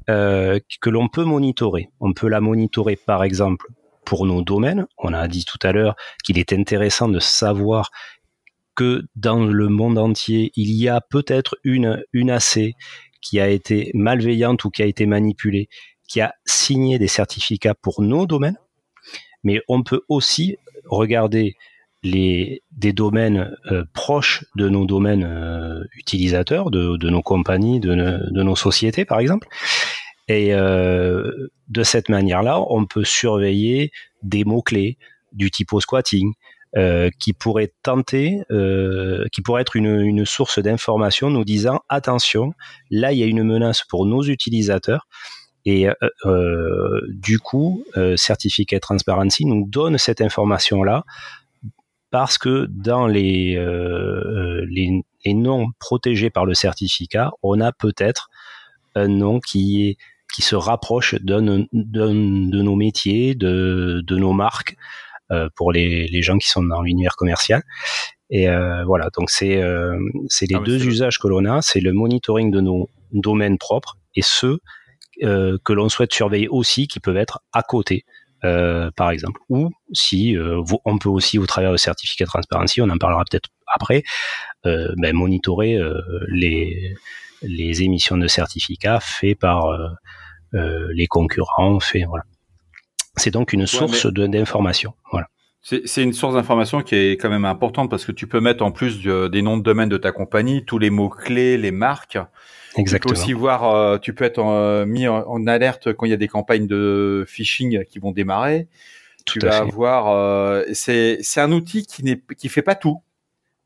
que 0.07 0.89
l'on 0.89 1.07
peut 1.07 1.23
monitorer. 1.23 1.89
On 1.99 2.13
peut 2.13 2.27
la 2.27 2.41
monitorer 2.41 2.95
par 2.95 3.23
exemple 3.23 3.67
pour 4.05 4.25
nos 4.25 4.41
domaines. 4.41 4.85
On 4.97 5.13
a 5.13 5.27
dit 5.27 5.45
tout 5.45 5.59
à 5.63 5.71
l'heure 5.71 5.95
qu'il 6.23 6.37
est 6.37 6.53
intéressant 6.53 7.07
de 7.07 7.19
savoir 7.19 7.89
que 8.75 9.03
dans 9.15 9.43
le 9.45 9.67
monde 9.69 9.97
entier, 9.97 10.51
il 10.55 10.71
y 10.71 10.89
a 10.89 11.01
peut-être 11.01 11.57
une, 11.63 12.03
une 12.11 12.31
AC 12.31 12.73
qui 13.21 13.39
a 13.39 13.47
été 13.47 13.91
malveillante 13.93 14.65
ou 14.65 14.69
qui 14.69 14.81
a 14.81 14.85
été 14.85 15.05
manipulée, 15.05 15.69
qui 16.07 16.21
a 16.21 16.33
signé 16.45 16.99
des 16.99 17.07
certificats 17.07 17.75
pour 17.75 18.01
nos 18.01 18.25
domaines. 18.25 18.57
Mais 19.43 19.61
on 19.67 19.83
peut 19.83 20.01
aussi 20.09 20.57
regarder 20.85 21.55
les, 22.03 22.61
des 22.71 22.91
domaines 22.91 23.55
euh, 23.71 23.85
proches 23.93 24.43
de 24.55 24.67
nos 24.67 24.85
domaines 24.85 25.23
euh, 25.23 25.83
utilisateurs, 25.95 26.69
de, 26.69 26.97
de, 26.97 27.09
nos 27.09 27.21
compagnies, 27.21 27.79
de, 27.79 27.95
de, 27.95 28.43
nos 28.43 28.55
sociétés, 28.55 29.05
par 29.05 29.19
exemple. 29.19 29.47
Et 30.27 30.53
euh, 30.53 31.49
de 31.67 31.83
cette 31.83 32.09
manière-là, 32.09 32.61
on 32.69 32.85
peut 32.85 33.03
surveiller 33.03 33.91
des 34.21 34.43
mots-clés 34.43 34.97
du 35.33 35.51
typo 35.51 35.79
squatting, 35.79 36.33
euh, 36.75 37.09
qui 37.19 37.33
pourrait 37.33 37.73
tenter, 37.83 38.41
euh, 38.51 39.25
qui 39.31 39.41
pourrait 39.41 39.61
être 39.61 39.75
une, 39.75 40.25
source 40.25 40.59
d'information 40.59 41.29
nous 41.29 41.43
disant 41.43 41.81
attention, 41.89 42.53
là 42.89 43.11
il 43.11 43.19
y 43.19 43.23
a 43.23 43.27
une 43.27 43.43
menace 43.43 43.83
pour 43.83 44.05
nos 44.05 44.23
utilisateurs. 44.23 45.07
Et 45.65 45.87
du 47.07 47.39
coup, 47.39 47.85
Certificate 48.17 48.81
Transparency 48.81 49.45
nous 49.45 49.65
donne 49.65 49.97
cette 49.97 50.19
information-là 50.19 51.05
parce 52.11 52.37
que 52.37 52.67
dans 52.69 53.07
les, 53.07 53.55
les, 54.67 55.33
noms 55.33 55.67
protégés 55.79 56.29
par 56.29 56.45
le 56.45 56.53
certificat, 56.53 57.31
on 57.43 57.61
a 57.61 57.71
peut-être 57.71 58.29
un 58.95 59.07
nom 59.07 59.39
qui 59.39 59.87
est 59.87 59.97
qui 60.33 60.41
se 60.41 60.55
rapproche 60.55 61.15
d'un 61.21 61.41
de 61.71 62.61
nos 62.61 62.75
métiers, 62.75 63.35
de, 63.35 64.01
de 64.05 64.17
nos 64.17 64.33
marques, 64.33 64.75
euh, 65.31 65.49
pour 65.55 65.71
les, 65.71 66.07
les, 66.07 66.21
gens 66.21 66.37
qui 66.37 66.49
sont 66.49 66.63
dans 66.63 66.81
l'univers 66.81 67.15
commercial. 67.15 67.61
Et 68.29 68.49
euh, 68.49 68.83
voilà, 68.85 69.09
donc 69.17 69.29
c'est 69.29 69.61
euh, 69.61 69.97
c'est 70.27 70.49
les 70.49 70.57
ah, 70.57 70.63
deux 70.63 70.85
usages 70.85 71.17
que 71.19 71.27
l'on 71.27 71.45
a, 71.45 71.61
c'est 71.61 71.79
le 71.79 71.93
monitoring 71.93 72.51
de 72.51 72.61
nos 72.61 72.89
domaines 73.11 73.57
propres 73.57 73.97
et 74.15 74.21
ceux 74.21 74.59
que 75.21 75.73
l'on 75.73 75.89
souhaite 75.89 76.11
surveiller 76.11 76.47
aussi, 76.49 76.87
qui 76.87 76.99
peuvent 76.99 77.17
être 77.17 77.39
à 77.53 77.61
côté. 77.61 78.03
Euh, 78.45 78.91
par 78.97 79.11
exemple. 79.11 79.39
Ou 79.49 79.71
si 79.93 80.35
euh, 80.35 80.61
on 80.83 80.97
peut 80.97 81.07
aussi, 81.07 81.39
au 81.39 81.45
travers 81.45 81.71
de 81.71 81.77
certificat 81.77 82.25
de 82.25 82.29
transparency, 82.29 82.81
on 82.81 82.89
en 82.89 82.97
parlera 82.97 83.23
peut-être 83.29 83.49
après, 83.73 84.03
euh, 84.65 84.93
ben, 84.97 85.15
monitorer 85.15 85.79
les, 86.27 86.93
les 87.41 87.83
émissions 87.83 88.17
de 88.17 88.27
certificats 88.27 88.99
faits 88.99 89.39
par 89.39 89.67
les 90.53 91.07
concurrents. 91.07 91.79
Fait, 91.79 92.03
voilà. 92.07 92.23
C'est 93.17 93.31
donc 93.31 93.53
une 93.53 93.67
source 93.67 94.07
d'information. 94.07 94.93
Voilà. 95.11 95.27
C'est 95.61 96.03
une 96.03 96.11
source 96.11 96.33
d'information 96.33 96.81
qui 96.81 96.95
est 96.95 97.11
quand 97.13 97.29
même 97.29 97.45
importante 97.45 97.89
parce 97.89 98.05
que 98.05 98.11
tu 98.11 98.27
peux 98.27 98.41
mettre 98.41 98.65
en 98.65 98.71
plus 98.71 99.01
des 99.01 99.41
noms 99.41 99.57
de 99.57 99.63
domaine 99.63 99.87
de 99.87 99.97
ta 99.97 100.11
compagnie, 100.11 100.65
tous 100.65 100.77
les 100.77 100.89
mots 100.89 101.09
clés, 101.09 101.57
les 101.57 101.71
marques. 101.71 102.17
Exactement. 102.75 103.13
Tu 103.13 103.15
peux 103.15 103.21
aussi 103.21 103.33
voir, 103.33 103.63
euh, 103.63 103.97
tu 103.97 104.13
peux 104.13 104.25
être 104.25 104.39
euh, 104.39 104.85
mis 104.85 105.07
en, 105.07 105.47
alerte 105.47 105.93
quand 105.93 106.05
il 106.05 106.09
y 106.09 106.13
a 106.13 106.17
des 106.17 106.27
campagnes 106.27 106.67
de 106.67 107.23
phishing 107.27 107.85
qui 107.85 107.99
vont 107.99 108.11
démarrer. 108.11 108.67
Tout 109.25 109.39
tu 109.39 109.45
à 109.45 109.51
vas 109.51 109.57
fait. 109.57 109.71
avoir. 109.71 110.09
Euh, 110.09 110.63
c'est 110.73 111.19
c'est 111.21 111.39
un 111.39 111.51
outil 111.53 111.85
qui 111.85 112.03
n'est 112.03 112.21
qui 112.37 112.49
fait 112.49 112.61
pas 112.61 112.75
tout. 112.75 113.01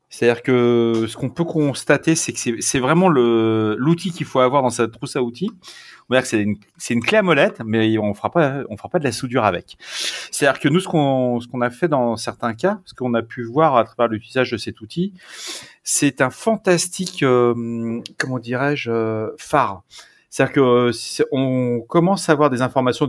C'est-à-dire 0.08 0.42
que 0.42 1.06
ce 1.08 1.16
qu'on 1.16 1.30
peut 1.30 1.44
constater, 1.44 2.14
c'est 2.14 2.32
que 2.32 2.60
c'est 2.60 2.78
vraiment 2.78 3.08
l'outil 3.08 4.10
qu'il 4.10 4.24
faut 4.24 4.40
avoir 4.40 4.62
dans 4.62 4.70
sa 4.70 4.88
trousse 4.88 5.16
à 5.16 5.22
outils 5.22 5.50
c'est 6.22 6.42
une, 6.90 7.02
clé 7.02 7.18
à 7.18 7.22
molette, 7.22 7.60
mais 7.64 7.98
on 7.98 8.14
fera 8.14 8.30
pas, 8.30 8.62
fera 8.76 8.88
pas 8.88 8.98
de 8.98 9.04
la 9.04 9.12
soudure 9.12 9.44
avec. 9.44 9.76
C'est-à-dire 10.30 10.60
que 10.60 10.68
nous, 10.68 10.80
ce 10.80 10.88
qu'on, 10.88 11.40
ce 11.40 11.48
qu'on 11.48 11.60
a 11.60 11.70
fait 11.70 11.88
dans 11.88 12.16
certains 12.16 12.54
cas, 12.54 12.80
ce 12.84 12.94
qu'on 12.94 13.12
a 13.14 13.22
pu 13.22 13.44
voir 13.44 13.76
à 13.76 13.84
travers 13.84 14.08
l'utilisation 14.08 14.56
de 14.56 14.60
cet 14.60 14.80
outil, 14.80 15.12
c'est 15.82 16.20
un 16.20 16.30
fantastique, 16.30 17.22
euh, 17.22 18.00
comment 18.16 18.38
dirais-je, 18.38 18.90
euh, 18.90 19.30
phare. 19.38 19.82
C'est-à-dire 20.30 20.54
que 20.54 20.60
euh, 20.60 21.24
on 21.32 21.80
commence 21.80 22.28
à 22.28 22.32
avoir 22.32 22.50
des 22.50 22.62
informations 22.62 23.08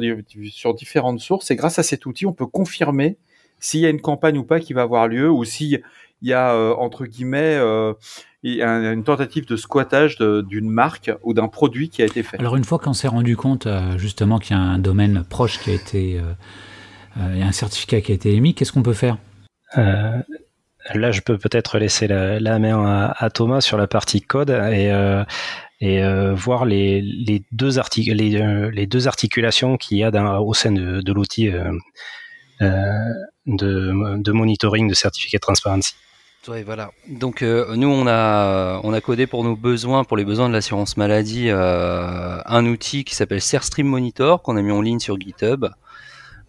sur 0.51 0.74
différentes 0.74 1.20
sources 1.20 1.51
et 1.51 1.56
grâce 1.56 1.79
à 1.79 1.84
cet 1.84 2.06
outil, 2.06 2.25
on 2.25 2.34
peut 2.34 2.48
confirmer 2.48 3.18
s'il 3.60 3.82
y 3.82 3.86
a 3.86 3.89
une 3.89 4.01
campagne 4.01 4.38
ou 4.38 4.44
pas 4.44 4.60
qui 4.60 4.74
va 4.74 4.84
avoir 4.84 5.08
lieu 5.08 5.29
ou 5.29 5.44
s'il 5.44 5.82
y 6.28 6.34
a 6.34 6.56
entre 6.78 7.06
guillemets 7.06 7.58
une 8.44 9.04
tentative 9.04 9.46
de 9.46 9.56
squattage 9.56 10.18
d'une 10.18 10.70
marque 10.70 11.12
ou 11.24 11.34
d'un 11.34 11.48
produit 11.48 11.90
qui 11.90 12.02
a 12.02 12.06
été 12.06 12.24
fait. 12.24 12.40
Alors 12.40 12.56
une 12.56 12.64
fois 12.64 12.80
qu'on 12.80 12.94
s'est 12.94 13.08
rendu 13.08 13.36
compte 13.36 13.68
euh, 13.68 13.98
justement 13.98 14.40
qu'il 14.40 14.56
y 14.56 14.60
a 14.60 14.62
un 14.62 14.80
domaine 14.80 15.24
proche 15.30 15.60
qui 15.60 15.72
a 15.72 15.74
été, 15.74 16.20
euh, 16.20 16.24
euh, 17.18 17.32
il 17.34 17.40
y 17.40 17.44
a 17.44 17.48
un 17.48 17.52
certificat 17.52 18.02
qui 18.02 18.12
a 18.12 18.16
été 18.16 18.34
émis, 18.34 18.54
qu'est-ce 18.54 18.72
qu'on 18.72 18.84
peut 18.84 18.94
faire? 18.94 19.18
Euh, 19.78 20.18
Là, 20.96 21.12
je 21.12 21.22
peux 21.22 21.38
peut-être 21.38 21.78
laisser 21.78 22.08
la, 22.08 22.40
la 22.40 22.58
main 22.58 22.84
à, 22.84 23.14
à, 23.24 23.30
Thomas 23.30 23.62
sur 23.62 23.78
la 23.78 23.86
partie 23.86 24.22
code 24.22 24.50
et, 24.50 24.90
euh, 24.92 25.24
et 25.82 26.02
euh, 26.02 26.34
voir 26.34 26.66
les, 26.66 27.02
les, 27.02 27.44
deux 27.52 27.72
les, 28.08 28.72
les, 28.72 28.88
deux 28.88 29.08
articulations 29.08 29.78
qu'il 29.78 30.00
y 30.00 30.04
a 30.04 30.10
dans, 30.10 30.40
au 30.40 30.56
sein 30.56 30.72
de, 30.72 31.02
de 31.02 31.14
l'outil 31.14 31.52
de, 32.60 34.18
de 34.18 34.32
monitoring 34.32 34.90
de 34.90 34.96
certificat 34.96 35.38
de 35.38 35.42
transparency. 35.42 35.94
Ouais, 36.50 36.63
voilà. 36.63 36.91
Donc 37.08 37.44
euh, 37.44 37.75
nous 37.75 37.88
on 37.89 38.08
a 38.08 39.01
codé 39.01 39.27
pour 39.27 39.44
nos 39.44 39.56
besoins, 39.56 40.03
pour 40.03 40.18
les 40.18 40.25
besoins 40.25 40.50
de 40.50 40.53
l'assurance 40.53 40.98
maladie, 40.98 41.50
euh, 41.50 42.41
un 42.44 42.65
outil 42.65 43.03
qui 43.03 43.13
s'appelle 43.13 43.39
Serstream 43.39 43.86
Monitor 43.86 44.41
qu'on 44.41 44.58
a 44.58 44.62
mis 44.63 44.72
en 44.72 44.82
ligne 44.82 44.98
sur 45.00 45.20
GitHub 45.20 45.68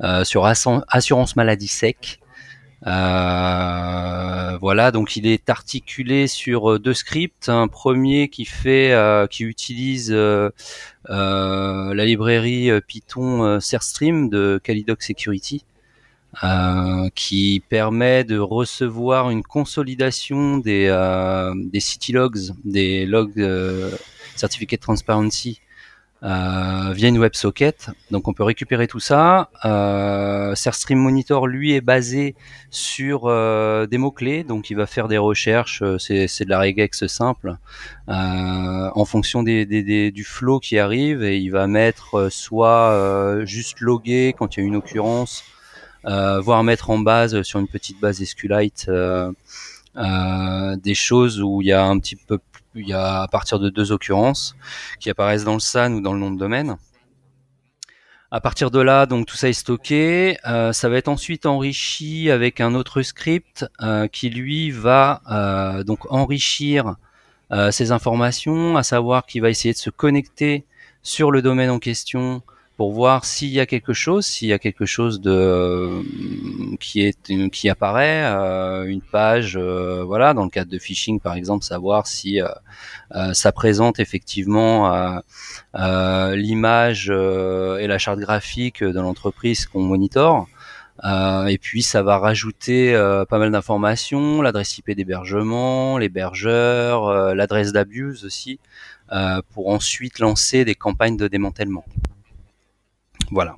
euh, 0.03 0.25
sur 0.25 0.47
assurance 0.47 1.37
maladie 1.37 1.69
sec. 1.69 2.19
Voilà, 4.63 4.91
donc 4.91 5.17
il 5.17 5.27
est 5.27 5.51
articulé 5.51 6.29
sur 6.29 6.81
deux 6.81 6.95
scripts. 6.95 7.51
Un 7.51 7.69
premier 7.69 8.31
qui 8.31 8.47
fait, 8.47 8.97
qui 9.31 9.45
utilise 9.45 10.11
la 10.11 10.51
librairie 12.07 12.71
Python 12.87 13.61
Serstream 13.61 14.31
de 14.31 14.59
Calidoc 14.65 15.03
Security 15.03 15.63
qui 17.15 17.63
permet 17.69 18.25
de 18.25 18.39
recevoir 18.39 19.31
une 19.31 19.43
consolidation 19.43 20.59
des, 20.59 20.87
euh, 20.89 21.53
des 21.57 21.81
city 21.81 22.13
logs, 22.13 22.53
des 22.65 23.05
logs 23.05 23.39
euh, 23.39 23.91
Certificate 24.37 24.81
Transparency 24.81 25.61
euh, 26.23 26.93
via 26.93 27.09
une 27.09 27.19
WebSocket. 27.19 27.91
Donc 28.11 28.29
on 28.29 28.33
peut 28.33 28.43
récupérer 28.45 28.87
tout 28.87 29.01
ça. 29.01 29.51
Euh, 29.65 30.55
Monitor, 30.91 31.47
lui, 31.47 31.73
est 31.73 31.81
basé 31.81 32.35
sur 32.71 33.23
euh, 33.25 33.87
des 33.87 33.99
mots-clés. 33.99 34.45
Donc 34.45 34.71
il 34.71 34.77
va 34.77 34.87
faire 34.87 35.09
des 35.09 35.19
recherches, 35.19 35.83
euh, 35.83 35.99
c'est, 35.99 36.29
c'est 36.29 36.45
de 36.45 36.51
la 36.51 36.61
regex 36.61 37.07
simple, 37.07 37.57
euh, 38.09 38.91
en 38.95 39.05
fonction 39.05 39.43
des, 39.43 39.67
des, 39.67 39.83
des, 39.83 40.11
du 40.11 40.25
flow 40.25 40.61
qui 40.61 40.79
arrive. 40.79 41.23
Et 41.23 41.39
il 41.39 41.51
va 41.51 41.67
mettre 41.67 42.29
soit 42.31 43.45
juste 43.45 43.81
loguer 43.81 44.35
quand 44.39 44.57
il 44.57 44.61
y 44.61 44.63
a 44.63 44.67
une 44.67 44.77
occurrence, 44.77 45.43
euh, 45.43 45.50
voire 46.05 46.63
mettre 46.65 46.91
en 46.91 46.99
base 46.99 47.43
sur 47.43 47.61
une 47.61 47.69
petite 47.69 48.01
base 48.01 48.23
SQLite 48.23 48.87
euh, 48.89 49.33
euh, 49.97 50.77
des 50.77 50.95
choses 50.95 51.41
où 51.43 51.63
il 51.63 51.69
y 51.69 51.73
a 51.73 51.85
un 51.85 51.99
petit 51.99 52.17
peu 52.17 52.39
il 52.77 52.87
y 52.87 52.93
a 52.93 53.23
à 53.23 53.29
partir 53.29 53.59
de 53.59 53.69
deux 53.69 53.91
occurrences 53.91 54.55
qui 55.01 55.11
apparaissent 55.11 55.43
dans 55.43 55.55
le 55.55 55.61
SAN 55.61 55.93
ou 55.95 56.01
dans 56.01 56.13
le 56.13 56.21
nom 56.21 56.31
de 56.31 56.39
domaine. 56.39 56.77
À 58.31 58.41
partir 58.41 58.71
de 58.71 58.79
là, 58.79 59.07
donc 59.07 59.27
tout 59.27 59.37
ça 59.37 59.49
est 59.49 59.53
stocké. 59.53 60.39
Euh, 60.47 60.73
ça 60.73 60.89
va 60.89 60.97
être 60.97 61.09
ensuite 61.09 61.47
enrichi 61.47 62.31
avec 62.31 62.61
un 62.61 62.77
autre 62.77 63.03
script 63.03 63.67
euh, 63.83 64.07
qui 64.07 64.31
lui 64.31 64.71
va 64.71 65.21
euh, 65.29 65.83
donc 65.83 66.11
enrichir 66.13 66.97
ces 67.73 67.91
informations, 67.91 68.77
à 68.77 68.85
savoir 68.85 69.27
qu'il 69.27 69.43
va 69.43 69.51
essayer 69.51 69.75
de 69.75 69.79
se 69.79 69.91
connecter 69.91 70.67
sur 71.03 71.33
le 71.33 71.43
domaine 71.43 71.69
en 71.69 71.81
question 71.81 72.43
pour 72.81 72.93
voir 72.93 73.27
s'il 73.27 73.51
y 73.51 73.61
a 73.61 73.67
quelque 73.67 73.93
chose, 73.93 74.25
s'il 74.25 74.49
y 74.49 74.55
a 74.55 74.59
quelque 74.59 74.87
chose 74.87 75.21
de 75.21 76.03
qui 76.81 77.03
est 77.03 77.51
qui 77.51 77.69
apparaît, 77.69 78.25
euh, 78.25 78.85
une 78.85 79.03
page, 79.03 79.59
euh, 79.61 80.03
voilà, 80.03 80.33
dans 80.33 80.45
le 80.45 80.49
cadre 80.49 80.71
de 80.71 80.79
phishing 80.79 81.21
par 81.21 81.35
exemple, 81.35 81.63
savoir 81.63 82.07
si 82.07 82.41
euh, 82.41 82.49
euh 83.15 83.35
ça 83.35 83.53
présente 83.53 84.01
effectivement 84.01 85.21
euh, 85.77 86.35
l'image 86.37 87.11
et 87.11 87.87
la 87.87 87.99
charte 87.99 88.19
graphique 88.19 88.83
de 88.83 88.99
l'entreprise 88.99 89.67
qu'on 89.67 89.83
monitore. 89.83 90.49
et 91.05 91.59
puis 91.61 91.83
ça 91.83 92.03
va 92.03 92.17
rajouter 92.17 92.95
pas 93.29 93.39
mal 93.39 93.51
d'informations, 93.51 94.41
l'adresse 94.41 94.79
IP 94.79 94.93
d'hébergement, 94.93 95.99
l'hébergeur, 95.99 97.35
l'adresse 97.35 97.73
d'abuse 97.73 98.25
aussi, 98.25 98.59
pour 99.53 99.69
ensuite 99.69 100.19
lancer 100.19 100.65
des 100.65 100.75
campagnes 100.75 101.19
de 101.19 101.29
démantèlement. 101.29 101.85
Voilà. 103.31 103.57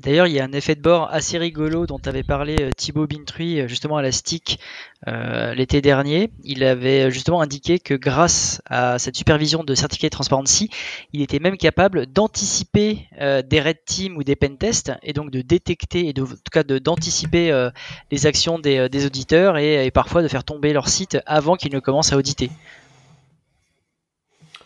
D'ailleurs, 0.00 0.26
il 0.26 0.34
y 0.34 0.40
a 0.40 0.44
un 0.44 0.52
effet 0.52 0.74
de 0.74 0.82
bord 0.82 1.08
assez 1.12 1.38
rigolo 1.38 1.86
dont 1.86 2.00
avait 2.04 2.24
parlé 2.24 2.56
euh, 2.60 2.72
Thibaut 2.72 3.06
Bintruy 3.06 3.60
euh, 3.60 3.68
justement 3.68 3.96
à 3.96 4.02
la 4.02 4.10
STIC 4.10 4.58
euh, 5.06 5.54
l'été 5.54 5.80
dernier. 5.80 6.30
Il 6.42 6.64
avait 6.64 7.10
justement 7.12 7.40
indiqué 7.40 7.78
que 7.78 7.94
grâce 7.94 8.60
à 8.66 8.98
cette 8.98 9.16
supervision 9.16 9.62
de 9.62 9.74
Certificate 9.74 10.10
Transparency, 10.10 10.68
il 11.12 11.22
était 11.22 11.38
même 11.38 11.56
capable 11.56 12.06
d'anticiper 12.06 13.08
des 13.18 13.60
red 13.60 13.84
teams 13.86 14.16
ou 14.16 14.24
des 14.24 14.34
pen 14.34 14.58
tests 14.58 14.92
et 15.02 15.12
donc 15.12 15.30
de 15.30 15.42
détecter 15.42 16.08
et 16.08 16.12
de, 16.12 16.22
en 16.22 16.26
tout 16.26 16.50
cas 16.50 16.64
d'anticiper 16.64 17.70
les 18.10 18.26
actions 18.26 18.58
des, 18.58 19.06
auditeurs 19.06 19.58
et, 19.58 19.90
parfois 19.90 20.22
de 20.22 20.28
faire 20.28 20.44
tomber 20.44 20.72
leur 20.72 20.88
site 20.88 21.18
avant 21.26 21.56
qu'ils 21.56 21.72
ne 21.72 21.80
commencent 21.80 22.12
à 22.12 22.16
auditer. 22.16 22.50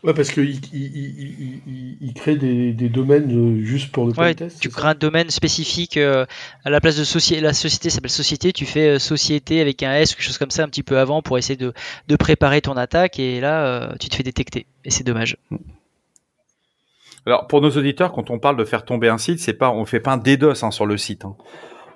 Ouais, 0.04 0.14
parce 0.14 0.30
qu'il 0.30 0.60
il, 0.72 1.96
il, 2.00 2.14
crée 2.14 2.36
des, 2.36 2.72
des, 2.72 2.88
domaines 2.88 3.32
euh, 3.32 3.64
juste 3.64 3.90
pour 3.90 4.06
le 4.06 4.12
ouais, 4.12 4.36
Tu 4.60 4.68
crées 4.68 4.88
un 4.88 4.94
domaine 4.94 5.28
spécifique 5.30 5.96
euh, 5.96 6.24
à 6.64 6.70
la 6.70 6.80
place 6.80 6.96
de 6.96 7.02
société. 7.02 7.40
La 7.40 7.52
société 7.52 7.90
s'appelle 7.90 8.10
société. 8.10 8.52
Tu 8.52 8.64
fais 8.64 8.90
euh, 8.90 8.98
société 9.00 9.60
avec 9.60 9.82
un 9.82 9.94
S, 9.94 10.14
quelque 10.14 10.24
chose 10.24 10.38
comme 10.38 10.52
ça, 10.52 10.62
un 10.62 10.68
petit 10.68 10.84
peu 10.84 10.98
avant 10.98 11.20
pour 11.20 11.36
essayer 11.36 11.56
de, 11.56 11.72
de 12.06 12.16
préparer 12.16 12.60
ton 12.60 12.76
attaque. 12.76 13.18
Et 13.18 13.40
là, 13.40 13.94
tu 13.98 14.08
te 14.08 14.14
fais 14.14 14.22
détecter. 14.22 14.66
Et 14.84 14.90
c'est 14.90 15.04
dommage. 15.04 15.36
Alors, 17.26 17.48
pour 17.48 17.60
nos 17.60 17.70
auditeurs, 17.70 18.12
quand 18.12 18.30
on 18.30 18.38
parle 18.38 18.56
de 18.56 18.64
faire 18.64 18.84
tomber 18.84 19.08
un 19.08 19.18
site, 19.18 19.40
c'est 19.40 19.52
pas, 19.52 19.70
on 19.70 19.84
fait 19.84 20.00
pas 20.00 20.12
un 20.12 20.16
DDoS 20.16 20.62
hein, 20.62 20.70
sur 20.70 20.86
le 20.86 20.96
site. 20.96 21.24
Hein. 21.24 21.34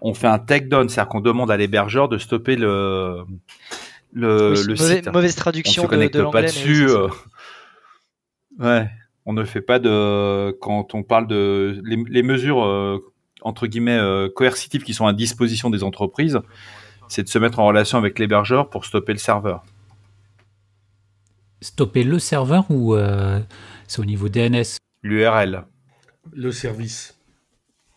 On 0.01 0.13
fait 0.13 0.27
un 0.27 0.41
takedown, 0.41 0.89
c'est-à-dire 0.89 1.09
qu'on 1.09 1.21
demande 1.21 1.53
à 1.53 1.57
l'hébergeur 1.57 2.09
de 2.09 2.19
stopper 2.19 2.57
le, 2.57 3.23
le, 4.13 4.55
le 4.67 4.77
site. 4.77 5.09
Mauvaise 5.13 5.37
traduction 5.37 5.85
on 5.85 5.87
se 5.87 5.91
connecte 5.91 6.17
de, 6.17 6.25
pas 6.25 6.43
dessus. 6.43 6.89
Ouais, 8.59 8.89
on 9.27 9.33
ne 9.33 9.45
fait 9.45 9.61
pas 9.61 9.79
de 9.79 10.57
quand 10.61 10.95
on 10.95 11.03
parle 11.03 11.27
de 11.27 11.81
les, 11.85 12.23
mesures 12.23 12.65
euh, 12.65 12.99
entre 13.43 13.67
guillemets 13.67 13.99
euh, 13.99 14.29
coercitives 14.29 14.83
qui 14.83 14.95
sont 14.95 15.07
à 15.07 15.13
disposition 15.13 15.71
des 15.71 15.83
entreprises, 15.83 16.41
c'est 17.09 17.23
de 17.23 17.29
se 17.29 17.39
mettre 17.39 17.59
en 17.59 17.67
relation 17.67 17.99
avec 17.99 18.19
l'hébergeur 18.19 18.71
pour 18.71 18.85
stopper 18.85 19.13
le 19.13 19.19
serveur. 19.19 19.65
Stopper 21.61 22.03
le 22.03 22.19
serveur 22.19 22.65
ou 22.71 22.95
euh, 22.95 23.41
c'est 23.87 24.01
au 24.01 24.05
niveau 24.05 24.29
DNS 24.29 24.79
L'URL. 25.03 25.65
Le 26.33 26.51
service. 26.53 27.17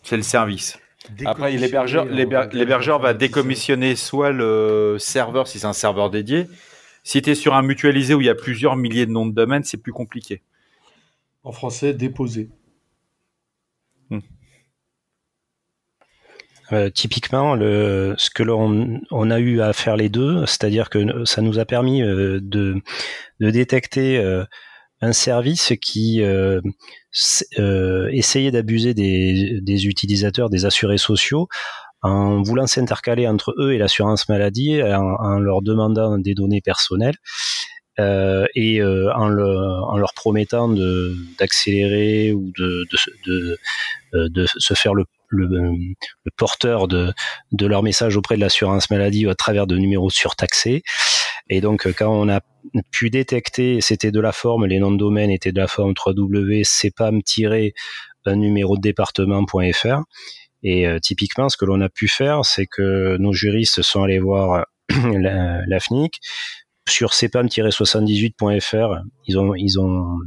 C'est 0.04 0.18
le 0.18 0.24
service. 0.24 0.78
Après, 1.26 1.52
l'hébergeur, 1.52 2.06
l'hébergeur 2.06 3.00
va 3.00 3.14
décommissionner 3.14 3.96
soit 3.96 4.32
le 4.32 4.98
serveur 5.00 5.48
si 5.48 5.60
c'est 5.60 5.68
un 5.68 5.74
serveur 5.74 6.10
dédié, 6.10 6.48
si 7.06 7.22
tu 7.22 7.30
es 7.30 7.36
sur 7.36 7.54
un 7.54 7.62
mutualisé 7.62 8.16
où 8.16 8.20
il 8.20 8.26
y 8.26 8.30
a 8.30 8.36
plusieurs 8.36 8.76
milliers 8.76 9.06
de 9.06 9.12
noms 9.12 9.28
de 9.28 9.32
domaine, 9.32 9.64
c'est 9.64 9.78
plus 9.78 9.94
compliqué. 9.94 10.42
En 11.44 11.52
français, 11.52 11.94
déposer. 11.94 12.50
Hmm. 14.10 14.20
Euh, 16.74 16.90
typiquement, 16.90 17.54
le, 17.54 18.16
ce 18.18 18.32
que 18.32 18.42
l'on 18.42 19.00
on 19.12 19.30
a 19.30 19.40
eu 19.40 19.62
à 19.62 19.72
faire 19.72 19.98
les 19.98 20.10
deux, 20.10 20.48
c'est-à-dire 20.48 20.90
que 20.90 21.24
ça 21.26 21.44
nous 21.44 21.60
a 21.60 21.66
permis 21.66 22.02
euh, 22.02 22.40
de, 22.42 22.82
de, 23.40 23.52
détecter 23.52 24.18
euh, 24.18 24.44
un 25.00 25.14
service 25.14 25.74
qui 25.80 26.24
essayait 28.12 28.52
d'abuser 28.52 28.96
des, 28.96 29.60
des, 29.62 29.86
utilisateurs, 29.86 30.50
des 30.50 30.66
assurés 30.66 30.98
sociaux, 30.98 31.50
en 32.06 32.44
voulant 32.44 32.68
s'intercaler 32.68 33.28
entre 33.28 33.56
eux 33.58 33.74
et 33.74 33.78
l'assurance 33.78 34.30
maladie, 34.30 34.82
en, 34.84 35.40
leur 35.40 35.62
demandant 35.62 36.18
des 36.18 36.36
données 36.36 36.62
personnelles. 36.62 37.16
Euh, 37.98 38.46
et 38.56 38.82
euh, 38.82 39.10
en, 39.16 39.30
le, 39.30 39.46
en, 39.46 39.98
leur 39.98 40.14
promettant 40.14 40.68
d'accélérer 41.40 42.34
ou 42.34 42.52
de, 42.58 42.86
de, 42.92 42.98
de, 43.26 43.58
euh, 44.14 44.28
de, 44.30 44.46
se 44.46 44.74
faire 44.74 44.94
le, 44.94 45.06
le, 45.30 45.48
le, 45.48 46.32
porteur 46.36 46.90
de, 46.90 47.14
leur 47.62 47.84
message 47.84 48.18
auprès 48.18 48.36
de 48.36 48.42
l'assurance 48.42 48.90
maladie 48.90 49.28
à 49.28 49.34
travers 49.34 49.66
de 49.66 49.78
numéros 49.78 50.10
surtaxés. 50.10 50.84
Et 51.50 51.62
donc, 51.62 51.88
quand 51.94 52.12
on 52.12 52.28
a 52.28 52.42
pu 52.92 53.10
détecter, 53.10 53.80
c'était 53.80 54.12
de 54.12 54.20
la 54.20 54.34
forme, 54.34 54.66
les 54.66 54.80
noms 54.80 54.92
de 54.92 54.98
domaine 54.98 55.32
étaient 55.32 55.54
de 55.54 55.62
la 55.62 55.68
forme 55.68 55.94
3W, 55.94 57.74
un 58.26 58.36
numéro 58.36 58.76
de 58.76 58.82
département.fr. 58.82 60.02
Et 60.66 60.88
euh, 60.88 61.00
typiquement, 61.00 61.48
ce 61.48 61.58
que 61.58 61.66
l'on 61.66 61.80
a 61.80 61.90
pu 61.90 62.08
faire, 62.08 62.44
c'est 62.44 62.66
que 62.66 63.18
nos 63.18 63.34
juristes 63.34 63.84
sont 63.84 64.02
allés 64.04 64.20
voir 64.20 64.66
la, 64.90 65.62
la 65.66 65.80
FNIC 65.80 66.20
sur 66.90 67.14
cepam-78.fr. 67.14 69.02
Ils 69.28 69.38
ont, 69.38 69.54
ils 69.54 69.80
ont, 69.80 70.18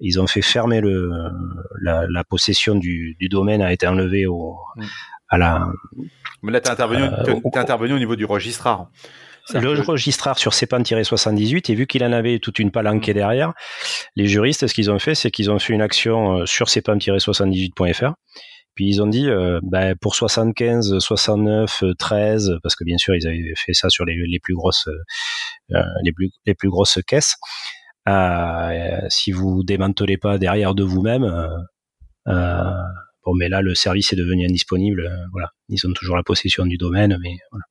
ils 0.00 0.20
ont 0.20 0.26
fait 0.26 0.40
fermer 0.40 0.80
le, 0.80 1.10
la, 1.82 2.06
la 2.08 2.24
possession 2.24 2.76
du, 2.76 3.14
du, 3.20 3.28
domaine 3.28 3.60
a 3.60 3.70
été 3.72 3.86
enlevée 3.86 4.26
au, 4.26 4.56
mm. 4.76 4.84
à 5.28 5.38
la. 5.38 5.68
Mais 6.42 6.50
là, 6.50 6.62
t'es 6.62 6.70
intervenu, 6.70 7.02
euh, 7.02 7.40
intervenu 7.54 7.92
au 7.92 7.98
niveau 7.98 8.16
du 8.16 8.24
registrar. 8.24 8.88
Le 9.54 9.80
registrar 9.80 10.38
sur 10.38 10.52
CEPAM-78, 10.52 11.72
et 11.72 11.74
vu 11.74 11.86
qu'il 11.86 12.04
en 12.04 12.12
avait 12.12 12.38
toute 12.38 12.58
une 12.58 12.70
palanquée 12.70 13.12
mm. 13.12 13.16
derrière, 13.16 13.52
les 14.16 14.26
juristes, 14.28 14.66
ce 14.66 14.72
qu'ils 14.72 14.90
ont 14.90 14.98
fait, 14.98 15.14
c'est 15.14 15.30
qu'ils 15.30 15.50
ont 15.50 15.58
fait 15.58 15.74
une 15.74 15.82
action 15.82 16.38
euh, 16.38 16.46
sur 16.46 16.68
CEPAM-78.fr 16.68 18.14
puis 18.78 18.86
ils 18.86 19.02
ont 19.02 19.08
dit, 19.08 19.28
euh, 19.28 19.58
ben, 19.64 19.96
pour 19.96 20.14
75, 20.14 21.00
69, 21.00 21.82
13, 21.98 22.58
parce 22.62 22.76
que 22.76 22.84
bien 22.84 22.96
sûr 22.96 23.16
ils 23.16 23.26
avaient 23.26 23.52
fait 23.56 23.74
ça 23.74 23.90
sur 23.90 24.04
les, 24.04 24.14
les 24.14 24.38
plus 24.38 24.54
grosses, 24.54 24.86
euh, 25.72 25.82
euh, 26.46 26.54
plus 26.56 26.70
grosses 26.70 27.00
caisses. 27.04 27.34
Si 29.08 29.32
vous 29.32 29.64
démantelez 29.64 30.16
pas 30.16 30.38
derrière 30.38 30.76
de 30.76 30.84
vous-même, 30.84 31.24
bon, 32.24 33.34
mais 33.34 33.48
là 33.48 33.62
le 33.62 33.74
service 33.74 34.12
est 34.12 34.16
devenu 34.16 34.44
indisponible. 34.44 35.10
voilà, 35.32 35.50
ils 35.68 35.84
ont 35.84 35.92
toujours 35.92 36.14
la 36.14 36.22
possession 36.22 36.64
du 36.64 36.76
domaine, 36.76 37.18
mais 37.20 37.36
voilà. 37.50 37.64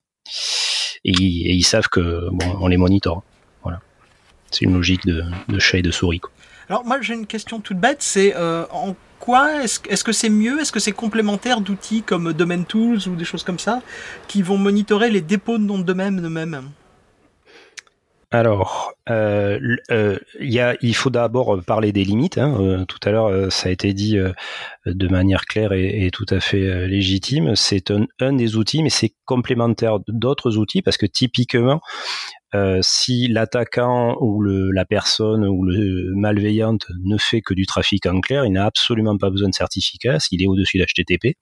Et, 1.06 1.14
ils 1.14 1.64
savent 1.64 1.88
que 1.88 2.28
on 2.60 2.68
les 2.68 2.76
monitore. 2.76 3.24
Voilà, 3.64 3.80
c'est 4.52 4.66
une 4.66 4.74
logique 4.74 5.06
de, 5.06 5.24
chat 5.58 5.78
et 5.78 5.82
de 5.82 5.92
souris. 5.92 6.20
Alors 6.70 6.86
moi 6.86 7.02
j'ai 7.02 7.14
une 7.14 7.28
question 7.28 7.60
toute 7.60 7.78
bête, 7.78 8.02
c'est 8.02 8.36
euh, 8.36 8.66
en 8.72 8.96
quoi 9.20 9.64
est-ce 9.64 10.04
que 10.04 10.12
c'est 10.12 10.30
mieux, 10.30 10.60
est-ce 10.60 10.72
que 10.72 10.80
c'est 10.80 10.92
complémentaire 10.92 11.62
d'outils 11.62 12.04
comme 12.04 12.34
Domain 12.34 12.64
Tools 12.64 13.08
ou 13.08 13.16
des 13.16 13.26
choses 13.26 13.44
comme 13.44 13.60
ça 13.60 13.82
qui 14.28 14.42
vont 14.42 14.58
monitorer 14.58 15.10
les 15.10 15.22
dépôts 15.22 15.58
de 15.58 15.64
noms 15.64 15.80
de 15.80 15.84
domaine 15.84 16.24
eux-mêmes 16.26 16.70
alors, 18.30 18.92
euh, 19.10 19.78
euh, 19.90 20.18
il 20.42 20.96
faut 20.96 21.10
d'abord 21.10 21.64
parler 21.64 21.94
des 21.94 22.04
limites. 22.04 22.38
Hein. 22.38 22.58
Euh, 22.60 22.84
tout 22.84 23.00
à 23.06 23.12
l'heure, 23.12 23.52
ça 23.54 23.70
a 23.70 23.72
été 23.72 23.94
dit 23.94 24.18
de 24.86 25.08
manière 25.08 25.46
claire 25.46 25.72
et, 25.72 26.10
tout 26.12 26.26
à 26.30 26.42
fait 26.42 26.88
légitime. 26.88 27.56
C'est 27.56 27.92
un, 28.20 28.34
des 28.34 28.58
outils, 28.58 28.84
mais 28.84 28.90
c'est 28.90 29.14
complémentaire 29.26 30.00
d'autres 30.10 30.58
outils 30.58 30.82
parce 30.82 30.98
que 30.98 31.06
typiquement, 31.06 31.80
si 32.82 33.28
l'attaquant 33.28 34.16
ou 34.22 34.42
la 34.42 34.86
personne 34.86 35.46
ou 35.46 35.64
le 35.64 36.14
malveillante 36.16 36.86
ne 37.04 37.18
fait 37.18 37.42
que 37.42 37.54
du 37.54 37.66
trafic 37.66 38.06
en 38.06 38.22
clair, 38.22 38.46
il 38.46 38.54
n'a 38.54 38.66
absolument 38.66 39.18
pas 39.18 39.30
besoin 39.30 39.50
de 39.50 39.54
certificat 39.54 40.20
s'il 40.20 40.42
est 40.42 40.48
au-dessus 40.48 40.78
d'HTTP. 40.78 41.38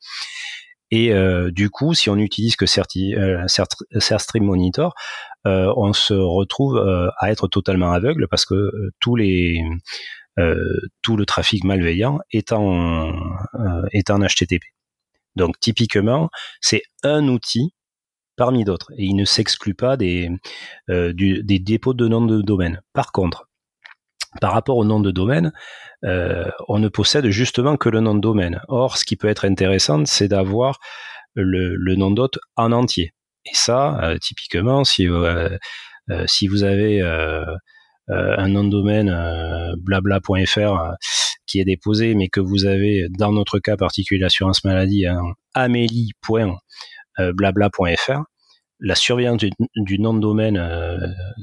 Et 0.91 1.11
euh, 1.11 1.51
du 1.51 1.69
coup, 1.69 1.93
si 1.93 2.09
on 2.09 2.17
utilise 2.17 2.55
que 2.55 2.65
Certi, 2.65 3.15
euh, 3.15 3.45
Certstream 3.47 4.45
Monitor, 4.45 4.93
euh, 5.47 5.73
on 5.75 5.93
se 5.93 6.13
retrouve 6.13 6.77
euh, 6.77 7.09
à 7.19 7.31
être 7.31 7.47
totalement 7.47 7.91
aveugle 7.91 8.27
parce 8.29 8.45
que 8.45 8.53
euh, 8.53 8.91
tout 8.99 9.15
le 11.17 11.25
trafic 11.25 11.63
malveillant 11.63 12.19
est 12.31 12.51
en, 12.51 13.13
est 13.91 14.09
en 14.09 14.19
HTTP. 14.19 14.63
Donc 15.35 15.59
typiquement, 15.59 16.29
c'est 16.61 16.83
un 17.03 17.27
outil 17.27 17.73
parmi 18.35 18.63
d'autres 18.63 18.91
et 18.97 19.05
il 19.05 19.15
ne 19.15 19.25
s'exclut 19.25 19.75
pas 19.75 19.97
des, 19.97 20.29
du, 20.89 21.43
des 21.43 21.59
dépôts 21.59 21.93
de 21.93 22.07
noms 22.07 22.25
de 22.25 22.41
domaine. 22.41 22.81
Par 22.93 23.11
contre, 23.11 23.47
par 24.41 24.51
rapport 24.51 24.77
au 24.77 24.85
nom 24.85 24.99
de 24.99 25.11
domaine, 25.11 25.53
euh, 26.03 26.45
on 26.67 26.79
ne 26.79 26.87
possède 26.89 27.29
justement 27.29 27.77
que 27.77 27.89
le 27.89 27.99
nom 27.99 28.15
de 28.15 28.21
domaine. 28.21 28.61
Or, 28.67 28.97
ce 28.97 29.05
qui 29.05 29.15
peut 29.15 29.27
être 29.27 29.45
intéressant, 29.45 30.05
c'est 30.05 30.27
d'avoir 30.27 30.79
le, 31.35 31.95
nom 31.95 32.11
d'hôte 32.11 32.37
en 32.55 32.71
entier. 32.71 33.13
Et 33.45 33.53
ça, 33.53 33.99
euh, 34.03 34.17
typiquement, 34.17 34.83
si, 34.83 35.07
euh, 35.07 35.57
vous 36.49 36.63
avez 36.63 37.01
un 38.07 38.47
nom 38.47 38.63
de 38.63 38.69
domaine 38.69 39.75
blabla.fr 39.77 40.95
qui 41.47 41.59
est 41.59 41.65
déposé, 41.65 42.15
mais 42.15 42.27
que 42.27 42.39
vous 42.39 42.65
avez, 42.65 43.07
dans 43.17 43.31
notre 43.31 43.59
cas 43.59 43.77
particulier, 43.77 44.19
l'assurance 44.19 44.63
maladie, 44.63 45.05
un 45.05 45.67
amélie.blabla.fr, 47.17 48.23
la 48.82 48.95
surveillance 48.95 49.38
du, 49.38 49.99
nom 49.99 50.13
de 50.13 50.19
domaine 50.19 50.56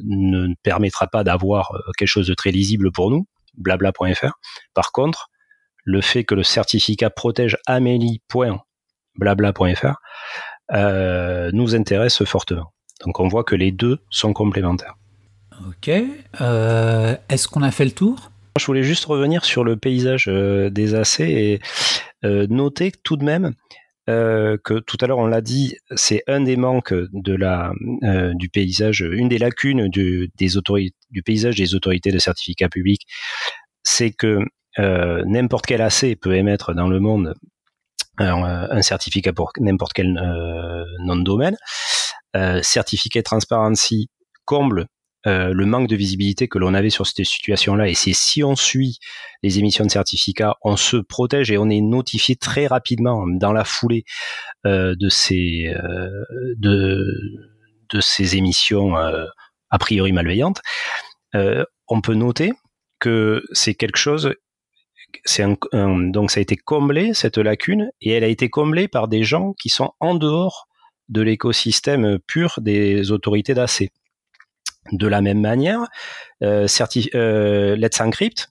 ne 0.05 0.55
permettra 0.63 1.07
pas 1.07 1.25
d'avoir 1.25 1.73
quelque 1.97 2.09
chose 2.09 2.27
de 2.27 2.35
très 2.35 2.51
lisible 2.51 2.93
pour 2.93 3.11
nous 3.11 3.27
blabla.fr. 3.55 4.33
Par 4.75 4.93
contre, 4.93 5.31
le 5.85 6.01
fait 6.01 6.25
que 6.25 6.35
le 6.35 6.43
certificat 6.43 7.11
protège 7.11 7.59
amélie.blabla.fr 7.67 9.95
euh, 10.73 11.51
nous 11.53 11.75
intéresse 11.75 12.25
fortement. 12.25 12.73
Donc 13.05 13.21
on 13.21 13.29
voit 13.29 13.45
que 13.45 13.55
les 13.55 13.73
deux 13.73 13.99
sont 14.11 14.33
complémentaires. 14.33 14.95
Ok. 15.69 15.91
Euh, 16.41 17.15
est-ce 17.29 17.47
qu'on 17.49 17.63
a 17.63 17.71
fait 17.71 17.85
le 17.85 17.91
tour? 17.91 18.31
Je 18.59 18.65
voulais 18.67 18.83
juste 18.83 19.05
revenir 19.07 19.45
sur 19.45 19.65
le 19.65 19.77
paysage 19.77 20.27
euh, 20.29 20.71
des 20.71 20.95
AC 20.95 21.21
et 21.21 21.61
noter 22.23 22.93
tout 23.03 23.17
de 23.17 23.25
même 23.25 23.53
euh, 24.09 24.57
que 24.65 24.81
tout 24.81 24.97
à 25.01 25.07
l'heure 25.07 25.19
on 25.19 25.27
l'a 25.27 25.41
dit, 25.41 25.77
c'est 25.95 26.25
un 26.27 26.41
des 26.41 26.57
manques 26.57 26.93
de 26.93 27.35
la 27.35 27.73
euh, 28.03 28.33
du 28.35 28.49
paysage, 28.49 29.01
une 29.01 29.29
des 29.29 29.39
lacunes 29.39 29.89
du, 29.89 30.29
des 30.37 30.49
du 31.11 31.23
paysage 31.23 31.57
des 31.57 31.75
autorités 31.75 32.11
de 32.11 32.19
certificat 32.19 32.69
public, 32.69 33.03
c'est 33.85 34.11
que 34.11 34.41
euh, 34.79 35.23
n'importe 35.27 35.67
quel 35.67 35.83
AC 35.83 36.17
peut 36.21 36.35
émettre 36.35 36.75
dans 36.75 36.89
le 36.89 36.99
monde 36.99 37.35
un, 38.19 38.43
un 38.43 38.83
certificat 38.83 39.33
pour 39.33 39.53
n'importe 39.61 39.93
quel 39.93 40.13
nom 40.13 41.17
de 41.17 41.23
domaine. 41.23 41.57
certificat 42.63 43.23
transparency 43.23 44.09
comble 44.45 44.87
euh, 45.27 45.53
le 45.53 45.67
manque 45.67 45.89
de 45.89 45.97
visibilité 45.97 46.49
que 46.49 46.59
l'on 46.59 46.75
avait 46.75 46.91
sur 46.91 47.07
cette 47.07 47.25
situation-là. 47.25 47.89
Et 47.89 47.95
c'est 47.95 48.13
si 48.13 48.43
on 48.43 48.57
suit 48.57 48.99
les 49.43 49.59
émissions 49.59 49.85
de 49.85 49.91
certificats, 49.91 50.57
on 50.63 50.77
se 50.77 50.97
protège 50.97 51.51
et 51.51 51.59
on 51.59 51.71
est 51.71 51.81
notifié 51.81 52.37
très 52.37 52.67
rapidement 52.67 53.25
dans 53.29 53.53
la 53.53 53.65
foulée 53.65 54.05
euh, 54.67 54.95
de 54.99 55.09
ces 55.09 55.69
euh, 55.69 56.25
de 56.57 57.07
de 57.91 58.01
ces 58.01 58.37
émissions 58.37 58.97
a 58.97 59.79
priori 59.79 60.13
malveillantes. 60.13 60.63
on 61.35 62.01
peut 62.01 62.15
noter 62.15 62.53
que 62.99 63.45
c'est 63.53 63.75
quelque 63.75 63.99
chose 63.99 64.35
c'est 65.27 65.45
donc 65.45 66.31
ça 66.31 66.39
a 66.39 66.41
été 66.41 66.57
comblé 66.57 67.13
cette 67.13 67.37
lacune 67.37 67.91
et 68.01 68.13
elle 68.13 68.25
a 68.25 68.29
été 68.29 68.49
comblée 68.49 68.89
par 68.89 69.09
des 69.09 69.25
gens 69.25 69.53
qui 69.61 69.69
sont 69.69 69.93
en 70.01 70.15
dehors 70.15 70.69
de 71.09 71.21
l'écosystème 71.21 72.19
pur 72.27 72.55
des 72.63 73.11
autorités 73.11 73.53
d'AC. 73.53 73.91
De 74.91 75.07
la 75.07 75.21
même 75.21 75.41
manière, 75.41 75.87
euh, 76.43 76.67
euh, 77.15 77.77
Let's 77.77 78.01
Encrypt 78.01 78.49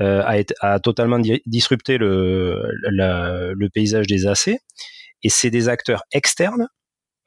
euh, 0.00 0.42
a, 0.60 0.80
totalement 0.80 1.20
disrupté 1.46 1.96
le, 1.96 3.68
paysage 3.72 4.08
des 4.08 4.26
AC 4.26 4.58
et 5.22 5.28
c'est 5.28 5.50
des 5.50 5.68
acteurs 5.68 6.02
externes 6.12 6.66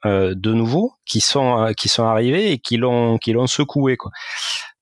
de 0.04 0.52
nouveau 0.52 0.92
qui 1.06 1.20
sont 1.20 1.72
qui 1.78 1.88
sont 1.88 2.04
arrivés 2.04 2.52
et 2.52 2.58
qui 2.58 2.76
l'ont 2.76 3.16
qui 3.16 3.32
l'ont 3.32 3.46
secoué 3.46 3.96
quoi. 3.96 4.10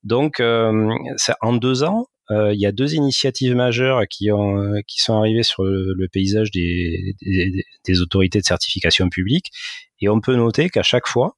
Donc 0.03 0.40
en 0.40 1.53
deux 1.53 1.85
ans, 1.85 2.07
il 2.31 2.59
y 2.59 2.66
a 2.66 2.72
deux 2.72 2.94
initiatives 2.94 3.55
majeures 3.55 4.03
qui 4.11 4.33
ont 4.33 4.72
qui 4.88 5.01
sont 5.01 5.16
arrivées 5.16 5.44
sur 5.44 5.62
le, 5.62 6.09
paysage 6.09 6.51
des, 6.51 8.01
autorités 8.01 8.40
de 8.40 8.44
certification 8.44 9.09
publique 9.09 9.53
et 10.01 10.09
on 10.09 10.20
peut 10.20 10.35
noter 10.35 10.68
qu'à 10.68 10.83
chaque 10.83 11.07
fois 11.07 11.37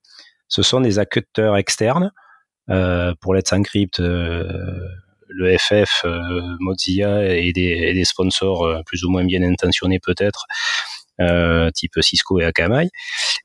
ce 0.48 0.62
sont 0.62 0.80
des 0.80 0.98
acteurs 0.98 1.56
externes. 1.56 2.12
Euh, 2.70 3.12
pour 3.20 3.34
Let's 3.34 3.52
Encrypt, 3.52 4.00
euh, 4.00 4.44
le 5.28 5.56
FF, 5.58 6.04
euh, 6.04 6.40
Mozilla 6.60 7.34
et 7.34 7.52
des, 7.52 7.92
des 7.92 8.04
sponsors 8.04 8.82
plus 8.86 9.04
ou 9.04 9.10
moins 9.10 9.24
bien 9.24 9.42
intentionnés 9.42 10.00
peut-être. 10.00 10.46
Euh, 11.20 11.70
type 11.70 11.92
Cisco 12.00 12.40
et 12.40 12.44
Akamai. 12.44 12.88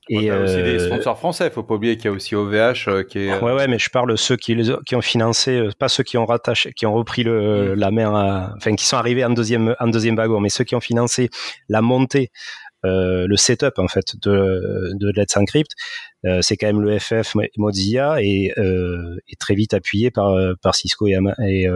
Et 0.08 0.28
a 0.28 0.40
aussi 0.40 0.56
des 0.56 0.80
sponsors 0.80 1.16
français, 1.16 1.50
faut 1.50 1.62
pas 1.62 1.74
oublier 1.74 1.96
qu'il 1.96 2.06
y 2.06 2.08
a 2.08 2.10
aussi 2.10 2.34
OVH 2.34 3.04
qui 3.08 3.20
est. 3.20 3.38
Ouais 3.38 3.52
ouais, 3.52 3.68
mais 3.68 3.78
je 3.78 3.88
parle 3.90 4.18
ceux 4.18 4.36
qui, 4.36 4.56
qui 4.84 4.96
ont 4.96 5.00
financé, 5.00 5.68
pas 5.78 5.88
ceux 5.88 6.02
qui 6.02 6.18
ont 6.18 6.26
rattaché, 6.26 6.72
qui 6.72 6.86
ont 6.86 6.92
repris 6.92 7.22
le, 7.22 7.76
mm. 7.76 7.78
la 7.78 7.90
main, 7.92 8.52
enfin 8.56 8.74
qui 8.74 8.86
sont 8.86 8.96
arrivés 8.96 9.24
en 9.24 9.30
deuxième 9.30 9.76
en 9.78 9.86
deuxième 9.86 10.16
wagon, 10.16 10.40
mais 10.40 10.48
ceux 10.48 10.64
qui 10.64 10.74
ont 10.74 10.80
financé 10.80 11.30
la 11.68 11.80
montée 11.80 12.32
euh, 12.86 13.26
le 13.26 13.36
setup 13.36 13.78
en 13.78 13.88
fait 13.88 14.16
de, 14.22 14.92
de 14.94 15.12
Let's 15.14 15.36
Encrypt, 15.36 15.70
euh, 16.24 16.40
c'est 16.40 16.56
quand 16.56 16.66
même 16.66 16.80
le 16.80 16.98
FF 16.98 17.34
Mozilla 17.58 18.22
et, 18.22 18.52
euh, 18.56 19.18
et 19.28 19.36
très 19.36 19.54
vite 19.54 19.74
appuyé 19.74 20.10
par, 20.10 20.34
par 20.62 20.74
Cisco 20.74 21.06
et, 21.06 21.18
et, 21.46 21.68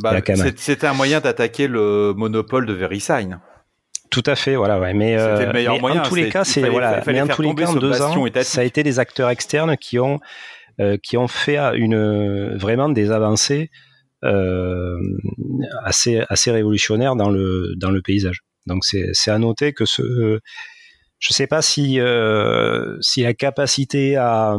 bah, 0.00 0.20
C'était 0.56 0.86
un 0.86 0.94
moyen 0.94 1.20
d'attaquer 1.20 1.68
le 1.68 2.12
monopole 2.16 2.66
de 2.66 2.72
VeriSign. 2.72 3.38
Tout 4.10 4.24
à 4.26 4.34
fait, 4.34 4.56
voilà, 4.56 4.78
ouais. 4.78 4.92
Mais, 4.92 5.16
le 5.16 5.52
meilleur 5.52 5.80
moyen, 5.80 6.02
en 6.02 6.04
tous 6.04 6.16
les 6.16 6.28
cas, 6.28 6.44
c'est 6.44 6.68
voilà, 6.68 7.02
mais 7.06 7.22
en 7.22 7.28
tous 7.28 7.42
les 7.42 7.54
cas, 7.54 7.68
en 7.68 7.74
deux 7.74 8.02
ans, 8.02 8.14
ça 8.42 8.60
a 8.60 8.64
été 8.64 8.82
des 8.82 8.98
acteurs 8.98 9.30
externes 9.30 9.76
qui 9.76 9.98
ont 9.98 10.18
qui 11.02 11.16
ont 11.16 11.28
fait 11.28 11.58
une 11.76 12.56
vraiment 12.56 12.88
des 12.88 13.12
avancées 13.12 13.70
assez 15.84 16.22
assez 16.28 16.50
révolutionnaires 16.50 17.14
dans 17.14 17.30
le 17.30 17.74
dans 17.76 17.90
le 17.90 18.02
paysage. 18.02 18.42
Donc 18.66 18.84
c'est 18.84 19.30
à 19.30 19.38
noter 19.38 19.72
que 19.72 19.84
ce 19.84 20.40
je 21.22 21.28
ne 21.30 21.34
sais 21.34 21.46
pas 21.46 21.62
si 21.62 22.00
euh, 22.00 22.96
si 23.00 23.22
la 23.22 23.32
capacité 23.32 24.16
à, 24.16 24.56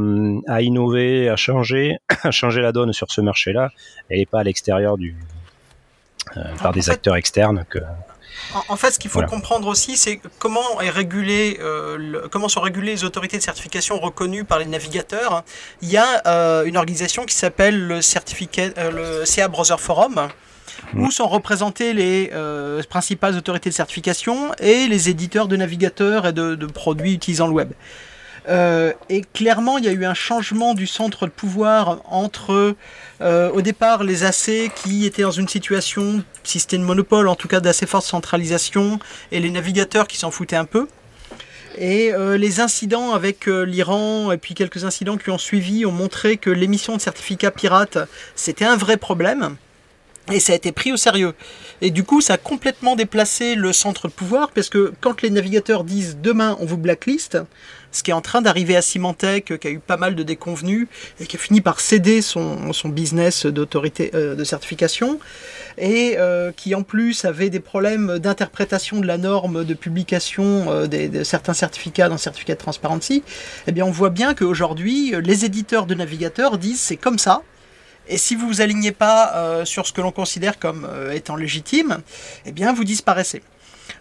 à, 0.47 0.61
innover, 0.61 1.27
à 1.27 1.35
changer, 1.35 1.97
à 2.23 2.31
changer 2.31 2.61
la 2.61 2.71
donne 2.71 2.93
sur 2.93 3.11
ce 3.11 3.19
marché-là, 3.19 3.69
elle 4.09 4.19
n'est 4.19 4.25
pas 4.25 4.39
à 4.39 4.43
l'extérieur 4.43 4.97
du 4.97 5.13
euh, 6.37 6.41
par 6.61 6.71
des 6.71 6.89
acteurs 6.89 7.17
externes 7.17 7.65
que. 7.69 7.79
En, 8.69 8.75
fait, 8.77 8.91
ce 8.91 8.99
qu'il 8.99 9.11
faut 9.11 9.21
comprendre 9.23 9.67
aussi, 9.67 9.95
c'est 9.95 10.19
comment 10.39 10.81
est 10.81 10.89
régulé, 10.89 11.59
euh, 11.61 12.27
comment 12.31 12.47
sont 12.47 12.61
régulées 12.61 12.93
les 12.93 13.03
autorités 13.03 13.37
de 13.37 13.43
certification 13.43 13.99
reconnues 13.99 14.43
par 14.43 14.57
les 14.57 14.65
navigateurs. 14.65 15.43
Il 15.81 15.89
y 15.89 15.97
a 15.97 16.63
une 16.63 16.77
organisation 16.77 17.25
qui 17.25 17.35
s'appelle 17.35 17.87
le 17.87 18.01
certificat, 18.01 18.69
le 18.91 19.25
CA 19.25 19.49
Browser 19.49 19.77
Forum, 19.77 20.29
où 20.95 21.11
sont 21.11 21.27
représentées 21.27 21.93
les 21.93 22.29
euh, 22.33 22.81
principales 22.83 23.35
autorités 23.35 23.69
de 23.69 23.75
certification 23.75 24.53
et 24.59 24.87
les 24.87 25.09
éditeurs 25.09 25.47
de 25.47 25.55
navigateurs 25.55 26.27
et 26.27 26.33
de, 26.33 26.55
produits 26.67 27.13
utilisant 27.13 27.47
le 27.47 27.53
web. 27.53 27.71
Euh, 28.49 28.91
et 29.09 29.21
clairement, 29.21 29.77
il 29.77 29.85
y 29.85 29.87
a 29.87 29.91
eu 29.91 30.05
un 30.05 30.13
changement 30.13 30.73
du 30.73 30.85
centre 30.85 31.25
de 31.25 31.31
pouvoir 31.31 32.01
entre, 32.09 32.75
euh, 33.21 33.51
au 33.51 33.61
départ, 33.61 34.03
les 34.03 34.25
AC 34.25 34.69
qui 34.75 35.05
étaient 35.05 35.21
dans 35.21 35.31
une 35.31 35.47
situation, 35.47 36.23
si 36.43 36.59
c'était 36.59 36.75
une 36.75 36.83
monopole, 36.83 37.29
en 37.29 37.35
tout 37.35 37.47
cas 37.47 37.61
d'assez 37.61 37.85
forte 37.85 38.05
centralisation, 38.05 38.99
et 39.31 39.39
les 39.39 39.49
navigateurs 39.49 40.07
qui 40.07 40.17
s'en 40.17 40.29
foutaient 40.29 40.57
un 40.57 40.65
peu. 40.65 40.87
Et 41.77 42.11
les 42.37 42.59
incidents 42.59 43.13
avec 43.13 43.47
l'Iran 43.47 44.31
et 44.31 44.37
puis 44.37 44.53
quelques 44.53 44.85
incidents 44.85 45.17
qui 45.17 45.31
ont 45.31 45.39
suivi 45.39 45.87
ont 45.87 45.91
montré 45.91 46.37
que 46.37 46.51
l'émission 46.51 46.95
de 46.95 47.01
certificats 47.01 47.49
pirates, 47.49 47.97
c'était 48.35 48.65
un 48.65 48.75
vrai 48.75 48.97
problème. 48.97 49.55
Et 50.31 50.39
ça 50.39 50.53
a 50.53 50.55
été 50.55 50.71
pris 50.71 50.93
au 50.93 50.97
sérieux. 50.97 51.33
Et 51.81 51.91
du 51.91 52.05
coup, 52.05 52.21
ça 52.21 52.35
a 52.35 52.37
complètement 52.37 52.95
déplacé 52.95 53.55
le 53.55 53.73
centre 53.73 54.07
de 54.07 54.13
pouvoir, 54.13 54.51
parce 54.51 54.69
que 54.69 54.93
quand 55.01 55.21
les 55.21 55.29
navigateurs 55.29 55.83
disent 55.83 56.17
demain 56.21 56.55
on 56.61 56.65
vous 56.65 56.77
blacklist, 56.77 57.37
ce 57.91 58.03
qui 58.03 58.11
est 58.11 58.13
en 58.13 58.21
train 58.21 58.41
d'arriver 58.41 58.75
à 58.77 58.81
Symantec, 58.81 59.59
qui 59.59 59.67
a 59.67 59.71
eu 59.71 59.79
pas 59.79 59.97
mal 59.97 60.15
de 60.15 60.23
déconvenus, 60.23 60.87
et 61.19 61.25
qui 61.25 61.35
a 61.35 61.39
fini 61.39 61.59
par 61.59 61.81
céder 61.81 62.21
son, 62.21 62.71
business 62.85 63.45
d'autorité 63.45 64.11
euh, 64.15 64.35
de 64.35 64.43
certification, 64.45 65.19
et 65.77 66.15
euh, 66.17 66.51
qui 66.55 66.73
en 66.73 66.83
plus 66.83 67.25
avait 67.25 67.49
des 67.49 67.59
problèmes 67.59 68.17
d'interprétation 68.17 69.01
de 69.01 69.05
la 69.05 69.17
norme 69.17 69.65
de 69.65 69.73
publication 69.73 70.71
euh, 70.71 70.87
de 70.87 71.23
certains 71.23 71.53
certificats 71.53 72.07
dans 72.07 72.17
certificat 72.17 72.53
de 72.53 72.59
transparency, 72.59 73.23
eh 73.67 73.73
bien 73.73 73.85
on 73.85 73.91
voit 73.91 74.09
bien 74.09 74.33
qu'aujourd'hui, 74.33 75.13
les 75.21 75.43
éditeurs 75.43 75.85
de 75.85 75.95
navigateurs 75.95 76.57
disent 76.57 76.79
c'est 76.79 76.95
comme 76.97 77.19
ça, 77.19 77.43
et 78.07 78.17
si 78.17 78.35
vous 78.35 78.47
vous 78.47 78.61
alignez 78.61 78.91
pas 78.91 79.33
euh, 79.35 79.65
sur 79.65 79.87
ce 79.87 79.93
que 79.93 80.01
l'on 80.01 80.11
considère 80.11 80.59
comme 80.59 80.87
euh, 80.89 81.11
étant 81.11 81.35
légitime, 81.35 81.99
eh 82.45 82.51
bien 82.51 82.73
vous 82.73 82.83
disparaissez. 82.83 83.41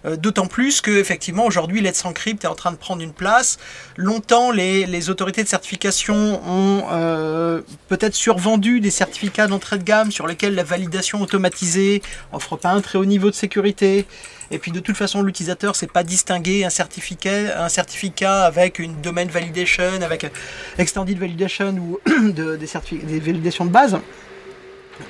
Euh, 0.04 0.16
d'autant 0.16 0.46
plus 0.46 0.80
que 0.80 0.90
effectivement 0.90 1.44
aujourd'hui 1.44 1.80
Let's 1.80 2.04
Encrypt 2.04 2.44
est 2.44 2.48
en 2.48 2.54
train 2.54 2.72
de 2.72 2.76
prendre 2.76 3.02
une 3.02 3.12
place. 3.12 3.58
Longtemps 3.96 4.50
les, 4.50 4.86
les 4.86 5.10
autorités 5.10 5.42
de 5.44 5.48
certification 5.48 6.40
ont 6.46 7.62
peut-être 7.88 8.14
survendu 8.14 8.80
des 8.80 8.90
certificats 8.90 9.46
d'entrée 9.46 9.78
de 9.78 9.84
gamme 9.84 10.10
sur 10.10 10.26
lesquels 10.26 10.54
la 10.54 10.64
validation 10.64 11.20
automatisée 11.20 12.02
offre 12.32 12.56
pas 12.56 12.70
un 12.70 12.80
très 12.80 12.98
haut 12.98 13.04
niveau 13.04 13.30
de 13.30 13.34
sécurité. 13.34 14.06
Et 14.52 14.58
puis 14.58 14.70
de 14.70 14.80
toute 14.80 14.96
façon 14.96 15.22
l'utilisateur 15.22 15.74
sait 15.74 15.86
pas 15.86 16.04
distinguer 16.04 16.64
un 16.64 16.70
certificat, 16.70 17.64
un 17.64 17.68
certificat 17.68 18.44
avec 18.44 18.78
une 18.78 19.00
domain 19.00 19.24
validation, 19.24 20.02
avec 20.02 20.30
extended 20.78 21.18
validation 21.18 21.70
ou 21.70 21.98
de, 22.06 22.56
des, 22.56 22.68
des 22.98 23.18
validations 23.18 23.64
de 23.64 23.70
base. 23.70 23.98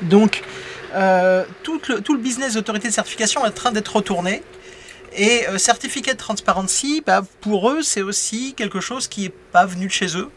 Donc 0.02 0.42
euh, 0.94 1.44
tout, 1.62 1.80
le, 1.88 2.00
tout 2.00 2.14
le 2.14 2.20
business 2.20 2.54
d'autorité 2.54 2.88
de 2.88 2.92
certification 2.92 3.44
est 3.44 3.48
en 3.48 3.52
train 3.52 3.72
d'être 3.72 3.96
retourné. 3.96 4.42
Et 5.14 5.46
euh, 5.48 5.58
Certificate 5.58 6.16
Transparency, 6.16 7.02
bah, 7.04 7.22
pour 7.40 7.70
eux, 7.70 7.82
c'est 7.82 8.02
aussi 8.02 8.54
quelque 8.54 8.80
chose 8.80 9.08
qui 9.08 9.22
n'est 9.22 9.32
pas 9.52 9.66
venu 9.66 9.86
de 9.86 9.92
chez 9.92 10.16
eux, 10.16 10.30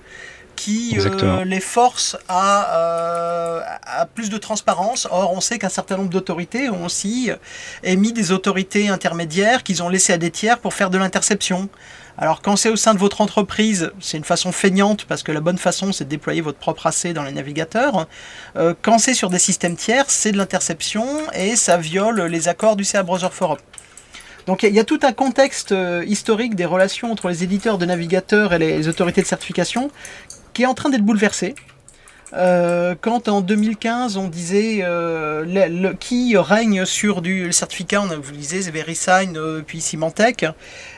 qui 0.55 0.97
euh, 0.99 1.45
les 1.45 1.59
force 1.59 2.17
à, 2.27 3.74
plus 4.13 4.29
de 4.29 4.37
transparence. 4.37 5.07
Or, 5.11 5.33
on 5.33 5.41
sait 5.41 5.59
qu'un 5.59 5.69
certain 5.69 5.97
nombre 5.97 6.09
d'autorités 6.09 6.69
ont 6.69 6.85
aussi 6.85 7.31
émis 7.83 8.13
des 8.13 8.31
autorités 8.31 8.89
intermédiaires 8.89 9.63
qu'ils 9.63 9.83
ont 9.83 9.89
laissées 9.89 10.13
à 10.13 10.17
des 10.17 10.31
tiers 10.31 10.59
pour 10.59 10.73
faire 10.73 10.89
de 10.89 10.97
l'interception. 10.97 11.69
Alors 12.17 12.41
quand 12.41 12.55
c'est 12.55 12.69
au 12.69 12.77
sein 12.77 12.93
de 12.93 12.99
votre 12.99 13.19
entreprise, 13.19 13.91
c'est 13.99 14.17
une 14.17 14.23
façon 14.23 14.53
feignante 14.53 15.03
parce 15.05 15.21
que 15.21 15.33
la 15.33 15.41
bonne 15.41 15.57
façon 15.57 15.91
c'est 15.91 16.05
de 16.05 16.09
déployer 16.09 16.39
votre 16.39 16.57
propre 16.57 16.87
AC 16.87 17.07
dans 17.07 17.23
les 17.23 17.33
navigateurs. 17.33 18.07
Euh, 18.55 18.73
quand 18.81 18.99
c'est 18.99 19.13
sur 19.13 19.29
des 19.29 19.39
systèmes 19.39 19.75
tiers, 19.75 20.05
c'est 20.07 20.31
de 20.31 20.37
l'interception 20.37 21.05
et 21.33 21.57
ça 21.57 21.75
viole 21.75 22.21
les 22.23 22.47
accords 22.47 22.77
du 22.77 22.85
CA 22.85 23.03
Browser 23.03 23.27
Forum. 23.31 23.57
Donc 24.45 24.63
il 24.63 24.73
y, 24.73 24.79
a 24.79 24.83
tout 24.83 24.99
un 25.01 25.11
contexte 25.11 25.71
euh, 25.71 26.05
historique 26.05 26.55
des 26.55 26.65
relations 26.65 27.11
entre 27.11 27.29
les 27.29 27.43
éditeurs 27.43 27.79
de 27.79 27.85
navigateurs 27.85 28.53
et 28.53 28.59
les 28.59 28.87
autorités 28.87 29.21
de 29.21 29.27
certification 29.27 29.89
qui 30.53 30.63
est 30.63 30.67
en 30.67 30.75
train 30.75 30.89
d'être 30.89 31.03
bouleversé. 31.03 31.55
Euh, 32.35 32.95
quand 32.99 33.29
en 33.29 33.39
2015 33.39 34.17
on 34.17 34.27
disait 34.27 34.79
euh, 34.81 35.93
qui 35.99 36.35
règne 36.35 36.85
sur 36.85 37.21
du 37.21 37.45
le 37.45 37.51
certificat, 37.51 38.01
on 38.01 38.07
vous 38.19 38.33
lisez 38.33 38.69
VeriSign 38.69 39.37
euh, 39.37 39.61
puis 39.65 39.79
Symantec. 39.79 40.45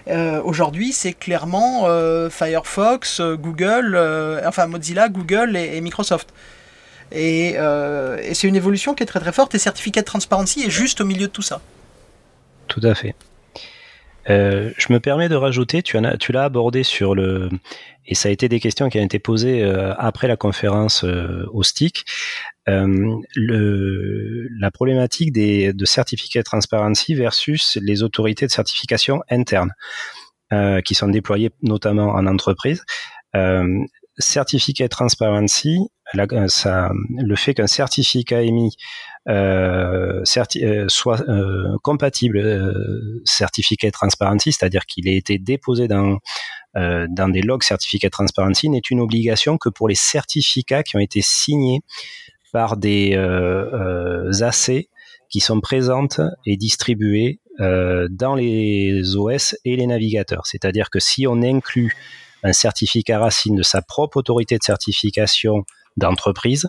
Euh, 0.07 0.41
Aujourd'hui, 0.43 0.93
c'est 0.93 1.13
clairement 1.13 1.87
Firefox, 2.29 3.21
Google, 3.21 3.97
enfin 4.45 4.67
Mozilla, 4.67 5.09
Google 5.09 5.55
et, 5.55 5.79
Microsoft. 5.81 6.29
Et, 7.11 7.55
c'est 8.33 8.47
une 8.47 8.55
évolution 8.55 8.95
qui 8.95 9.03
est 9.03 9.07
très 9.07 9.19
très 9.19 9.31
forte. 9.31 9.53
Et 9.55 9.59
Certificat 9.59 10.01
de 10.01 10.05
Transparency 10.05 10.63
est 10.63 10.69
juste 10.69 11.01
au 11.01 11.05
milieu 11.05 11.27
de 11.27 11.31
tout 11.31 11.41
ça. 11.41 11.61
Tout 12.67 12.81
à 12.83 12.95
fait. 12.95 13.15
Euh, 14.29 14.71
je 14.77 14.91
me 14.91 14.99
permets 14.99 15.29
de 15.29 15.35
rajouter, 15.35 15.81
tu 15.81 15.97
en 15.97 16.03
as- 16.03 16.17
tu 16.17 16.31
l'as 16.31 16.43
abordé 16.43 16.83
sur 16.83 17.15
le, 17.15 17.49
et 18.05 18.15
ça 18.15 18.29
a 18.29 18.31
été 18.31 18.49
des 18.49 18.59
questions 18.59 18.89
qui 18.89 18.99
ont 18.99 19.03
été 19.03 19.19
posées 19.19 19.63
euh, 19.63 19.93
après 19.97 20.27
la 20.27 20.35
conférence 20.35 21.03
euh, 21.03 21.45
au 21.51 21.63
STIC. 21.63 22.05
Euh, 22.67 23.15
le, 23.35 24.47
la 24.59 24.71
problématique 24.71 25.31
des, 25.31 25.71
de 25.71 25.85
certificat 25.85 26.39
de 26.39 26.43
transparency 26.43 27.15
versus 27.15 27.77
les 27.81 28.03
autorités 28.03 28.45
de 28.45 28.51
certification 28.51 29.21
internes 29.29 29.71
euh, 30.51 30.81
qui 30.81 30.93
sont 30.95 31.07
déployées 31.07 31.51
notamment 31.61 32.09
en 32.09 32.25
entreprise. 32.27 32.83
Euh, 34.17 34.23
certificat 34.23 34.87
transparency, 34.89 35.89
euh, 36.15 36.89
le 37.17 37.35
fait 37.35 37.53
qu'un 37.53 37.67
certificat 37.67 38.41
émis 38.41 38.75
euh, 39.29 40.23
euh, 40.57 40.85
soit 40.87 41.23
compatible 41.83 42.37
euh, 42.37 43.21
certificat 43.25 43.91
transparency, 43.91 44.51
c'est-à-dire 44.51 44.85
qu'il 44.85 45.07
ait 45.07 45.17
été 45.17 45.37
déposé 45.37 45.87
dans 45.87 46.17
dans 46.75 47.29
des 47.29 47.41
logs 47.41 47.63
certificat 47.63 48.11
transparency, 48.11 48.69
n'est 48.69 48.81
une 48.91 48.99
obligation 48.99 49.57
que 49.57 49.67
pour 49.67 49.87
les 49.87 49.95
certificats 49.95 50.83
qui 50.83 50.95
ont 50.95 50.99
été 50.99 51.21
signés 51.23 51.79
par 52.53 52.77
des 52.77 53.15
AC 53.15 54.87
qui 55.31 55.39
sont 55.39 55.59
présentes 55.59 56.21
et 56.45 56.55
distribuées 56.55 57.39
dans 57.57 58.35
les 58.35 59.15
OS 59.15 59.55
et 59.65 59.75
les 59.75 59.87
navigateurs. 59.87 60.45
C'est-à-dire 60.45 60.91
que 60.91 60.99
si 60.99 61.25
on 61.25 61.41
inclut 61.41 61.95
certificat 62.53 63.19
racine 63.19 63.55
de 63.55 63.63
sa 63.63 63.81
propre 63.81 64.17
autorité 64.17 64.57
de 64.57 64.63
certification 64.63 65.63
d'entreprise, 65.97 66.67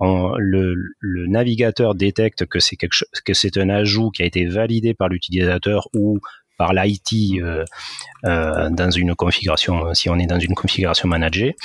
le, 0.00 0.74
navigateur 1.26 1.94
détecte 1.94 2.46
que 2.46 2.60
c'est 2.60 2.76
que 2.76 3.34
c'est 3.34 3.56
un 3.56 3.68
ajout 3.68 4.10
qui 4.10 4.22
a 4.22 4.26
été 4.26 4.46
validé 4.46 4.94
par 4.94 5.08
l'utilisateur 5.08 5.88
ou 5.94 6.18
par 6.60 6.74
l'IT 6.74 7.40
euh, 7.40 7.64
euh, 8.26 8.68
dans 8.68 8.90
une 8.90 9.14
configuration, 9.14 9.94
si 9.94 10.10
on 10.10 10.18
est 10.18 10.26
dans 10.26 10.38
une 10.38 10.54
configuration 10.54 11.08
managée. 11.08 11.56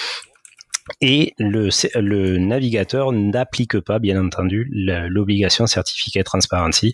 Et 1.02 1.34
le, 1.38 2.38
navigateur 2.38 3.12
n'applique 3.12 3.80
pas, 3.80 4.00
bien 4.00 4.24
entendu, 4.24 4.70
l'obligation 4.72 5.68
certificat 5.68 6.24
transparency 6.24 6.94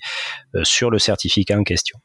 euh, 0.55 0.63
sur 0.63 0.89
le 0.89 0.97
certificat 0.97 1.59
en 1.59 1.63
question. 1.63 1.99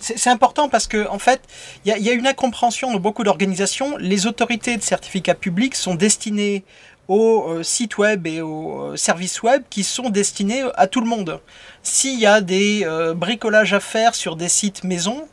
C'est 0.00 0.30
important 0.30 0.68
parce 0.70 0.86
que 0.86 1.06
en 1.08 1.18
fait, 1.18 1.42
il 1.84 1.94
y, 1.94 2.10
a- 2.10 2.12
une 2.12 2.26
incompréhension 2.26 2.90
dans 2.92 2.98
beaucoup 2.98 3.22
d'organisations. 3.22 3.96
Les 3.98 4.26
autorités 4.26 4.76
de 4.78 4.82
certificats 4.82 5.34
publics 5.34 5.74
sont 5.74 5.94
destinées 5.94 6.64
aux 7.06 7.44
euh, 7.48 7.62
sites 7.62 7.98
web 7.98 8.26
et 8.26 8.40
aux 8.40 8.92
euh, 8.92 8.96
services 8.96 9.42
web 9.42 9.62
qui 9.68 9.84
sont 9.84 10.08
destinés 10.08 10.62
à 10.76 10.86
tout 10.86 11.02
le 11.02 11.06
monde. 11.06 11.38
S'il 11.82 12.18
y 12.18 12.24
a 12.24 12.40
des 12.40 12.84
euh, 12.86 13.12
bricolages 13.12 13.74
à 13.74 13.80
faire 13.80 14.14
sur 14.14 14.36
des 14.36 14.48
sites 14.48 14.84
maison, 14.84 15.28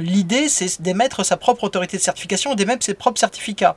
l'idée 0.00 0.48
c'est 0.48 0.82
d'émettre 0.82 1.24
sa 1.24 1.36
propre 1.36 1.62
autorité 1.62 1.96
de 1.98 2.02
certification 2.02 2.52
et 2.52 2.56
d'émettre 2.56 2.84
ses 2.84 2.94
propres 2.94 3.20
certificats. 3.20 3.76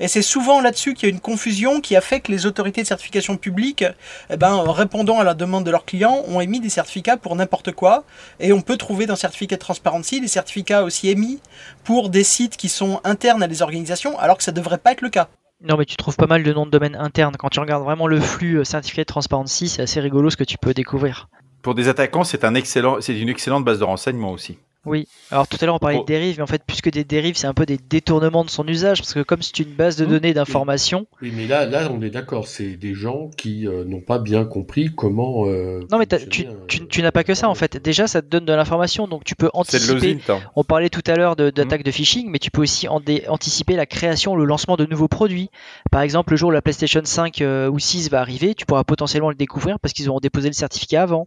Et 0.00 0.08
c'est 0.08 0.22
souvent 0.22 0.60
là-dessus 0.60 0.94
qu'il 0.94 1.08
y 1.08 1.12
a 1.12 1.14
une 1.14 1.20
confusion 1.20 1.80
qui 1.80 1.96
a 1.96 2.00
fait 2.00 2.20
que 2.20 2.30
les 2.30 2.46
autorités 2.46 2.82
de 2.82 2.86
certification 2.86 3.36
publique, 3.36 3.84
eh 4.30 4.36
ben, 4.36 4.52
en 4.52 4.72
répondant 4.72 5.18
à 5.18 5.24
la 5.24 5.34
demande 5.34 5.64
de 5.64 5.70
leurs 5.70 5.84
clients, 5.84 6.22
ont 6.28 6.40
émis 6.40 6.60
des 6.60 6.70
certificats 6.70 7.16
pour 7.16 7.36
n'importe 7.36 7.72
quoi. 7.72 8.04
Et 8.40 8.52
on 8.52 8.60
peut 8.60 8.76
trouver 8.76 9.06
dans 9.06 9.16
certificat 9.16 9.56
de 9.56 9.60
transparency 9.60 10.20
des 10.20 10.28
certificats 10.28 10.84
aussi 10.84 11.08
émis 11.08 11.40
pour 11.84 12.10
des 12.10 12.24
sites 12.24 12.56
qui 12.56 12.68
sont 12.68 13.00
internes 13.04 13.42
à 13.42 13.48
des 13.48 13.62
organisations, 13.62 14.18
alors 14.18 14.36
que 14.36 14.44
ça 14.44 14.52
devrait 14.52 14.78
pas 14.78 14.92
être 14.92 15.02
le 15.02 15.10
cas. 15.10 15.28
Non, 15.62 15.76
mais 15.78 15.86
tu 15.86 15.96
trouves 15.96 16.16
pas 16.16 16.26
mal 16.26 16.42
de 16.42 16.52
noms 16.52 16.66
de 16.66 16.70
domaine 16.70 16.96
internes. 16.96 17.36
Quand 17.38 17.48
tu 17.48 17.60
regardes 17.60 17.82
vraiment 17.82 18.06
le 18.06 18.20
flux 18.20 18.58
euh, 18.58 18.64
certificat 18.64 19.02
de 19.02 19.06
transparency, 19.06 19.68
c'est 19.68 19.82
assez 19.82 20.00
rigolo 20.00 20.28
ce 20.28 20.36
que 20.36 20.44
tu 20.44 20.58
peux 20.58 20.74
découvrir. 20.74 21.28
Pour 21.62 21.74
des 21.74 21.88
attaquants, 21.88 22.24
c'est 22.24 22.44
un 22.44 22.54
excellent, 22.54 23.00
c'est 23.00 23.18
une 23.18 23.30
excellente 23.30 23.64
base 23.64 23.78
de 23.78 23.84
renseignement 23.84 24.32
aussi. 24.32 24.58
Oui. 24.86 25.06
Alors 25.30 25.48
tout 25.48 25.58
à 25.60 25.66
l'heure 25.66 25.74
on 25.74 25.78
parlait 25.78 25.96
Oh. 25.98 26.02
de 26.02 26.06
dérives, 26.06 26.36
mais 26.38 26.42
en 26.42 26.46
fait 26.46 26.62
plus 26.64 26.80
que 26.80 26.90
des 26.90 27.04
dérives, 27.04 27.36
c'est 27.36 27.46
un 27.46 27.54
peu 27.54 27.66
des 27.66 27.76
détournements 27.78 28.44
de 28.44 28.50
son 28.50 28.66
usage, 28.66 28.98
parce 29.00 29.12
que 29.14 29.20
comme 29.20 29.42
c'est 29.42 29.58
une 29.58 29.72
base 29.74 29.96
de 29.96 30.06
Mmh. 30.06 30.08
données 30.08 30.34
d'information, 30.34 31.06
Oui, 31.22 31.32
mais 31.34 31.46
là, 31.46 31.66
là, 31.66 31.88
on 31.92 32.00
est 32.02 32.10
d'accord, 32.10 32.46
c'est 32.46 32.76
des 32.76 32.94
gens 32.94 33.30
qui 33.36 33.66
euh, 33.66 33.84
n'ont 33.84 34.00
pas 34.00 34.18
bien 34.18 34.44
compris 34.44 34.90
comment. 34.94 35.46
euh, 35.46 35.80
non 35.90 35.98
mais 35.98 36.06
t'as- 36.06 36.18
tu, 36.24 36.46
un- 36.46 36.52
tu, 36.68 36.86
tu 36.86 37.02
n'as 37.02 37.12
pas 37.12 37.24
que 37.24 37.34
ça 37.34 37.48
en 37.48 37.54
fait. 37.54 37.76
Déjà 37.82 38.06
ça 38.06 38.22
te 38.22 38.26
donne 38.28 38.44
de 38.44 38.52
l'information, 38.52 39.08
donc 39.08 39.24
tu 39.24 39.34
peux 39.34 39.46
C'est 39.64 39.78
de 39.78 39.82
anticiper. 39.92 40.14
l'OSINT. 40.14 40.32
hein. 40.32 40.40
On 40.54 40.64
parlait 40.64 40.88
tout 40.88 41.02
à 41.06 41.14
l'heure 41.16 41.36
de- 41.36 41.50
d'attaque 41.50 41.82
de 41.82 41.90
phishing, 41.90 42.28
mais 42.30 42.38
tu 42.38 42.50
peux 42.50 42.62
aussi 42.62 42.86
en 42.88 43.00
dé- 43.00 43.24
anticiper 43.28 43.74
la 43.76 43.86
création, 43.86 44.32
ou 44.32 44.36
le 44.36 44.44
lancement 44.44 44.76
de 44.76 44.86
nouveaux 44.86 45.08
produits. 45.08 45.50
Par 45.90 46.02
exemple, 46.02 46.32
le 46.32 46.36
jour 46.36 46.48
où 46.48 46.52
la 46.52 46.62
PlayStation 46.62 47.00
5 47.04 47.40
euh, 47.42 47.68
ou 47.68 47.78
6 47.78 48.08
va 48.10 48.20
arriver, 48.20 48.54
tu 48.54 48.66
pourras 48.66 48.84
potentiellement 48.84 49.30
le 49.30 49.34
découvrir 49.36 49.80
parce 49.80 49.92
qu'ils 49.94 50.08
auront 50.08 50.20
déposé 50.20 50.48
le 50.48 50.54
certificat 50.54 51.02
avant, 51.02 51.26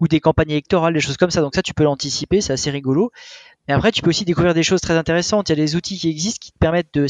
ou 0.00 0.06
des 0.08 0.20
campagnes 0.20 0.50
électorales, 0.50 0.94
des 0.94 1.00
choses 1.00 1.16
comme 1.16 1.30
ça. 1.30 1.40
Donc 1.40 1.54
ça, 1.54 1.62
tu 1.62 1.74
peux 1.74 1.84
l'anticiper, 1.84 2.40
c'est 2.40 2.52
assez 2.52 2.70
rigolo. 2.70 2.99
Et 3.68 3.72
après, 3.72 3.92
tu 3.92 4.02
peux 4.02 4.10
aussi 4.10 4.24
découvrir 4.24 4.54
des 4.54 4.62
choses 4.62 4.80
très 4.80 4.94
intéressantes. 4.94 5.48
Il 5.48 5.52
y 5.52 5.60
a 5.60 5.64
des 5.64 5.76
outils 5.76 5.98
qui 5.98 6.08
existent 6.08 6.38
qui 6.40 6.52
te 6.52 6.58
permettent 6.58 6.92
de, 6.94 7.06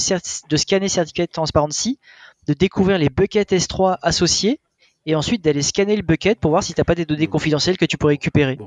de 0.48 0.56
scanner 0.56 0.88
Certificate 0.88 1.30
de 1.30 1.32
Transparency, 1.32 1.98
de 2.46 2.52
découvrir 2.52 2.98
les 2.98 3.08
buckets 3.08 3.52
S3 3.52 3.96
associés, 4.02 4.60
et 5.06 5.14
ensuite 5.14 5.42
d'aller 5.42 5.62
scanner 5.62 5.96
le 5.96 6.02
bucket 6.02 6.38
pour 6.38 6.50
voir 6.50 6.62
si 6.62 6.74
t'as 6.74 6.84
pas 6.84 6.94
des 6.94 7.06
données 7.06 7.26
confidentielles 7.26 7.78
que 7.78 7.86
tu 7.86 7.96
peux 7.96 8.08
récupérer. 8.08 8.58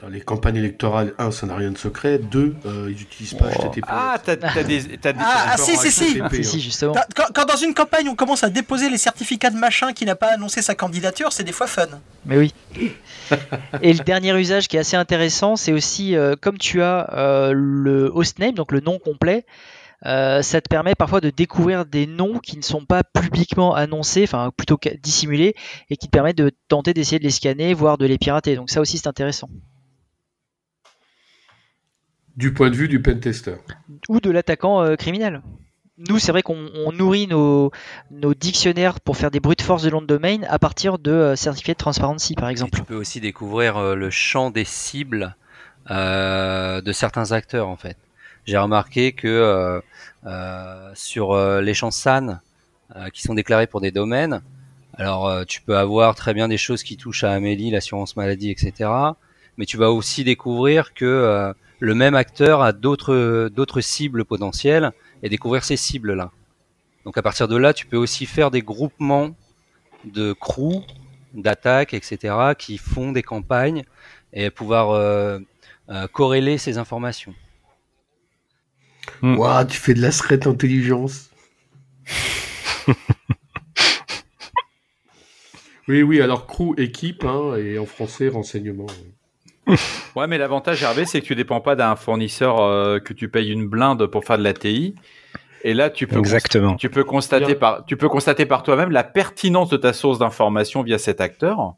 Dans 0.00 0.08
les 0.08 0.20
campagnes 0.20 0.56
électorales, 0.56 1.12
un, 1.18 1.32
ça 1.32 1.46
n'a 1.48 1.56
rien 1.56 1.72
de 1.72 1.76
secret. 1.76 2.18
Deux, 2.18 2.54
euh, 2.66 2.86
ils 2.88 2.96
n'utilisent 2.96 3.34
pas 3.34 3.46
Oh. 3.52 3.68
HTTP. 3.68 3.84
Ah, 3.88 4.16
t'as 4.24 4.36
t'as 4.36 4.62
des, 4.62 4.96
t'as 4.96 5.12
des 5.12 5.18
Ah, 5.20 5.46
ah, 5.54 5.56
si, 5.56 5.76
si, 5.76 5.90
si. 5.90 6.20
Hein. 6.20 6.28
si, 6.40 6.60
justement. 6.60 6.94
Quand, 7.34 7.44
dans 7.44 7.56
une 7.56 7.74
campagne 7.74 8.08
on 8.08 8.14
commence 8.14 8.44
à 8.44 8.48
déposer 8.48 8.90
les 8.90 8.96
certificats 8.98 9.50
de 9.50 9.56
machin 9.56 9.92
qui 9.92 10.04
n'a 10.04 10.14
pas 10.14 10.34
annoncé 10.34 10.62
sa 10.62 10.76
candidature, 10.76 11.32
c'est 11.32 11.42
des 11.42 11.50
fois 11.50 11.66
fun. 11.66 11.88
Mais 12.26 12.38
oui. 12.38 12.54
Et 13.82 13.92
le 13.92 14.04
dernier 14.04 14.38
usage 14.38 14.68
qui 14.68 14.76
est 14.76 14.80
assez 14.80 14.96
intéressant, 14.96 15.56
c'est 15.56 15.72
aussi 15.72 16.14
euh, 16.14 16.36
comme 16.40 16.58
tu 16.58 16.80
as 16.80 17.12
euh, 17.14 17.52
le 17.52 18.12
hostname, 18.14 18.52
donc 18.54 18.70
le 18.70 18.78
nom 18.78 19.00
complet, 19.00 19.46
euh, 20.06 20.42
ça 20.42 20.60
te 20.60 20.68
permet 20.68 20.94
parfois 20.94 21.20
de 21.20 21.30
découvrir 21.30 21.84
des 21.84 22.06
noms 22.06 22.38
qui 22.38 22.56
ne 22.56 22.62
sont 22.62 22.84
pas 22.84 23.02
publiquement 23.02 23.74
annoncés, 23.74 24.22
enfin 24.22 24.52
plutôt 24.56 24.78
dissimulés, 25.02 25.56
et 25.90 25.96
qui 25.96 26.06
te 26.06 26.12
permettent 26.12 26.38
de 26.38 26.52
tenter 26.68 26.94
d'essayer 26.94 27.18
de 27.18 27.24
les 27.24 27.30
scanner, 27.30 27.74
voire 27.74 27.98
de 27.98 28.06
les 28.06 28.16
pirater. 28.16 28.54
Donc 28.54 28.70
ça 28.70 28.80
aussi 28.80 28.98
c'est 28.98 29.08
intéressant. 29.08 29.48
Du 32.38 32.52
point 32.54 32.70
de 32.70 32.76
vue 32.76 32.86
du 32.86 33.02
pentester. 33.02 33.56
Ou 34.08 34.20
de 34.20 34.30
l'attaquant 34.30 34.80
euh, 34.80 34.94
criminel. 34.94 35.42
Nous, 36.08 36.20
c'est 36.20 36.30
vrai 36.30 36.42
qu'on 36.42 36.70
on 36.86 36.92
nourrit 36.92 37.26
nos, 37.26 37.72
nos 38.12 38.32
dictionnaires 38.32 39.00
pour 39.00 39.16
faire 39.16 39.32
des 39.32 39.40
brutes 39.40 39.60
force 39.62 39.82
de 39.82 39.90
nom 39.90 40.00
de 40.00 40.06
domaine 40.06 40.46
à 40.48 40.60
partir 40.60 41.00
de 41.00 41.10
euh, 41.10 41.34
certificats 41.34 41.72
de 41.72 41.78
transparency, 41.78 42.36
par 42.36 42.48
Et 42.48 42.52
exemple. 42.52 42.78
tu 42.78 42.84
peux 42.84 42.94
aussi 42.94 43.20
découvrir 43.20 43.76
euh, 43.76 43.96
le 43.96 44.08
champ 44.08 44.52
des 44.52 44.64
cibles 44.64 45.34
euh, 45.90 46.80
de 46.80 46.92
certains 46.92 47.32
acteurs 47.32 47.66
en 47.66 47.74
fait. 47.76 47.96
J'ai 48.46 48.56
remarqué 48.56 49.10
que 49.10 49.26
euh, 49.26 49.80
euh, 50.24 50.90
sur 50.94 51.32
euh, 51.32 51.60
les 51.60 51.74
champs 51.74 51.90
SAN 51.90 52.38
euh, 52.94 53.08
qui 53.08 53.22
sont 53.22 53.34
déclarés 53.34 53.66
pour 53.66 53.80
des 53.80 53.90
domaines, 53.90 54.42
alors 54.96 55.26
euh, 55.26 55.42
tu 55.44 55.60
peux 55.60 55.76
avoir 55.76 56.14
très 56.14 56.34
bien 56.34 56.46
des 56.46 56.56
choses 56.56 56.84
qui 56.84 56.96
touchent 56.96 57.24
à 57.24 57.32
Amélie, 57.32 57.72
l'assurance 57.72 58.14
maladie, 58.14 58.50
etc. 58.52 58.88
Mais 59.56 59.66
tu 59.66 59.76
vas 59.76 59.90
aussi 59.90 60.22
découvrir 60.22 60.94
que 60.94 61.04
euh, 61.04 61.52
le 61.80 61.94
même 61.94 62.14
acteur 62.14 62.62
a 62.62 62.72
d'autres 62.72 63.48
d'autres 63.48 63.80
cibles 63.80 64.24
potentielles 64.24 64.92
et 65.22 65.28
découvrir 65.28 65.64
ces 65.64 65.76
cibles 65.76 66.14
là. 66.14 66.32
Donc 67.04 67.16
à 67.16 67.22
partir 67.22 67.48
de 67.48 67.56
là, 67.56 67.72
tu 67.72 67.86
peux 67.86 67.96
aussi 67.96 68.26
faire 68.26 68.50
des 68.50 68.62
groupements 68.62 69.34
de 70.04 70.32
crews 70.32 70.84
d'attaques, 71.34 71.94
etc., 71.94 72.34
qui 72.58 72.78
font 72.78 73.12
des 73.12 73.22
campagnes 73.22 73.84
et 74.32 74.50
pouvoir 74.50 74.90
euh, 74.90 75.38
euh, 75.90 76.06
corréler 76.08 76.58
ces 76.58 76.78
informations. 76.78 77.34
Ouah, 79.22 79.64
tu 79.64 79.78
fais 79.78 79.94
de 79.94 80.02
la 80.02 80.12
secrète 80.12 80.46
intelligence. 80.46 81.30
oui, 85.88 86.02
oui, 86.02 86.20
alors 86.20 86.46
crew, 86.46 86.74
équipe, 86.76 87.24
hein, 87.24 87.56
et 87.56 87.78
en 87.78 87.86
français, 87.86 88.28
renseignement. 88.28 88.86
Ouais, 90.16 90.26
mais 90.26 90.38
l'avantage, 90.38 90.82
Hervé, 90.82 91.04
c'est 91.04 91.20
que 91.20 91.26
tu 91.26 91.34
dépends 91.34 91.60
pas 91.60 91.76
d'un 91.76 91.94
fournisseur 91.96 92.60
euh, 92.60 92.98
que 92.98 93.12
tu 93.12 93.28
payes 93.28 93.50
une 93.50 93.68
blinde 93.68 94.06
pour 94.06 94.24
faire 94.24 94.38
de 94.38 94.42
la 94.42 94.54
TI. 94.54 94.94
Et 95.64 95.74
là, 95.74 95.90
tu 95.90 96.06
peux, 96.06 96.18
Exactement. 96.18 96.76
tu 96.76 96.88
peux 96.88 97.04
constater 97.04 97.54
par, 97.54 97.84
tu 97.84 97.96
peux 97.96 98.08
constater 98.08 98.46
par 98.46 98.62
toi-même 98.62 98.90
la 98.90 99.04
pertinence 99.04 99.68
de 99.68 99.76
ta 99.76 99.92
source 99.92 100.18
d'information 100.18 100.82
via 100.82 100.98
cet 100.98 101.20
acteur. 101.20 101.74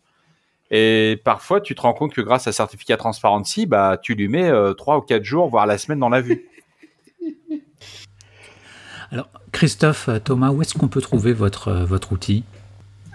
Et 0.71 1.21
parfois, 1.25 1.61
tu 1.61 1.75
te 1.75 1.81
rends 1.81 1.95
compte 1.95 2.15
que 2.15 2.21
grâce 2.21 2.47
à 2.47 2.53
Certificat 2.53 2.97
Transparency, 2.97 3.67
bah, 3.67 3.99
tu 4.01 4.15
lui 4.15 4.29
mets 4.29 4.49
euh, 4.49 4.73
trois 4.75 4.99
ou 4.99 5.01
quatre 5.01 5.25
jours, 5.25 5.49
voire 5.49 5.67
la 5.67 5.79
semaine 5.79 5.99
dans 5.99 6.09
la 6.09 6.21
vue. 6.21 6.47
Alors, 9.11 9.29
Christophe, 9.51 10.09
euh, 10.09 10.19
Thomas, 10.21 10.51
où 10.51 10.63
est-ce 10.63 10.75
qu'on 10.75 10.89
peut 10.89 11.01
trouver 11.01 11.33
votre, 11.33 11.73
votre 11.73 12.13
outil? 12.13 12.45